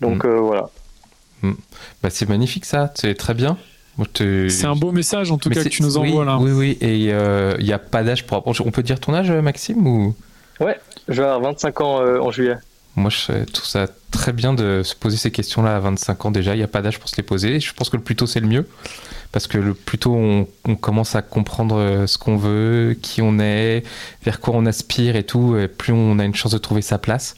[0.00, 0.28] Donc Mm.
[0.28, 0.70] euh, voilà.
[2.02, 3.58] Bah, c'est magnifique ça, c'est très bien.
[4.18, 6.38] C'est un beau message, en tout Mais cas, que c'est- tu nous oui, envoies, là.
[6.38, 8.56] Oui, oui, et euh, il n'y a pas d'âge pour apprendre.
[8.64, 10.14] On peut dire ton âge, Maxime ou...
[11.08, 12.56] Je vais avoir 25 ans euh, en juillet.
[12.96, 16.54] Moi, je trouve ça très bien de se poser ces questions-là à 25 ans déjà.
[16.54, 17.58] Il n'y a pas d'âge pour se les poser.
[17.60, 18.68] Je pense que le plus tôt, c'est le mieux.
[19.32, 23.22] Parce que le plus tôt on, on commence à comprendre euh, ce qu'on veut, qui
[23.22, 23.82] on est,
[24.24, 26.98] vers quoi on aspire et tout, et plus on a une chance de trouver sa
[26.98, 27.34] place.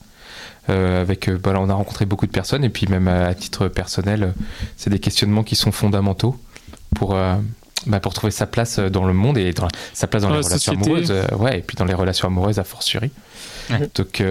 [0.71, 3.35] Euh, avec, euh, voilà, on a rencontré beaucoup de personnes et puis même à, à
[3.35, 4.35] titre personnel,
[4.77, 6.37] c'est des questionnements qui sont fondamentaux
[6.97, 7.37] pour, euh,
[7.87, 10.41] bah, pour trouver sa place dans le monde et dans, sa place dans Dans les
[10.41, 10.91] la relations société.
[10.91, 13.11] amoureuses, euh, ouais, et puis dans les relations amoureuses a fortiori.
[13.71, 13.89] Ouais.
[13.95, 14.23] Donc,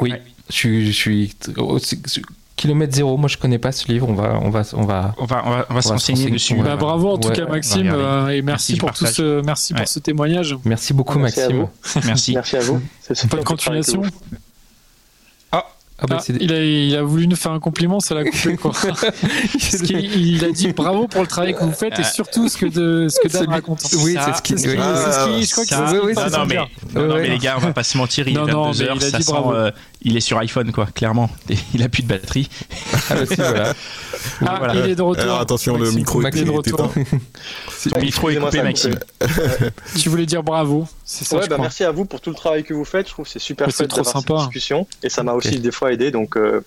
[0.00, 0.22] oui, Ouais.
[0.48, 2.20] je suis, je
[2.56, 5.24] Kilomètre zéro, moi je connais pas ce livre, on va, on va, on va, on
[5.24, 6.54] va, on va, on va se renseigner dessus.
[6.62, 9.80] Bah, bravo en tout Ouais, cas Maxime euh, et merci, pour tout ce, merci Ouais.
[9.80, 10.56] pour ce témoignage.
[10.64, 11.62] Merci beaucoup Merci à Maxime.
[11.62, 12.00] vous.
[12.06, 12.32] Merci.
[12.34, 12.80] Merci à vous.
[13.30, 14.02] Bonne continuation.
[16.02, 18.56] Ah bah, Ah, il, a, il a voulu nous faire un compliment, ça l'a coupé
[18.56, 18.72] quoi.
[18.82, 22.56] Parce qu'il il a dit bravo pour le travail que vous faites et surtout ce
[22.56, 23.82] que, de, ce que Dan raconte.
[24.02, 24.52] Oui, Ça, c'est ce qui.
[24.58, 24.82] C'est ce oui.
[24.96, 26.66] c'est ce qui- je crois que Ça, c'est oui, oui, non, mais, bien.
[26.94, 27.22] non, non, Ouais.
[27.22, 28.96] mais les gars, on va pas se mentir, il est Non, non, 22 mais heures,
[29.00, 29.52] il a ça dit sent, bravo.
[29.54, 29.70] euh,
[30.02, 31.30] il est sur iPhone, quoi, clairement.
[31.74, 32.48] Il a plus de batterie.
[33.08, 33.72] Ah bah si, voilà.
[34.46, 34.74] Ah, Voilà.
[34.74, 35.22] il est de retour.
[35.24, 36.92] Alors attention, le micro est Maxime de retour.
[36.92, 38.94] Ton micro est coupé, a Maxime.
[39.98, 42.74] Tu voulais dire bravo, ça Ouais, bah merci à vous pour tout le travail que
[42.74, 43.06] vous faites.
[43.06, 45.92] Je trouve que c'est super chouette d'avoir cette discussion et ça m'a aussi des fois
[45.92, 46.10] aidé.
[46.10, 46.64] Donc euh,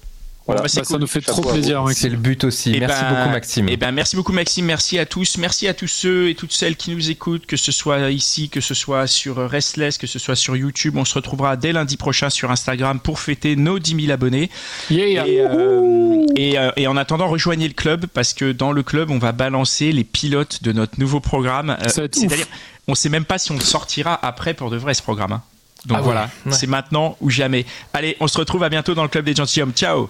[0.47, 0.61] voilà.
[0.61, 2.11] Bah, Bah, ça nous fait Chapeau trop plaisir C'est Maxime.
[2.11, 2.71] le but aussi.
[2.75, 3.67] Eh Merci ben, beaucoup Maxime.
[3.69, 6.75] Eh ben, merci beaucoup Maxime, merci à tous, merci à tous ceux et toutes celles
[6.75, 10.35] qui nous écoutent, que ce soit ici, que ce soit sur Restless, que ce soit
[10.35, 10.97] sur YouTube.
[10.97, 14.49] On se retrouvera dès lundi prochain sur Instagram pour fêter nos 10 000 abonnés.
[14.91, 15.27] Yeah.
[15.27, 19.09] Et, euh, et, euh, et en attendant, rejoignez le club parce que dans le club,
[19.11, 21.71] on va balancer les pilotes de notre nouveau programme.
[21.71, 22.45] Euh, C'est-à-dire,
[22.87, 25.31] on sait même pas si on le sortira après pour de vrai ce programme.
[25.31, 25.41] hein.
[25.87, 26.51] Donc Ah voilà, ouais.
[26.51, 27.65] c'est maintenant ou jamais.
[27.93, 29.71] Allez, on se retrouve à bientôt dans le club des gentilshommes.
[29.73, 30.09] Ciao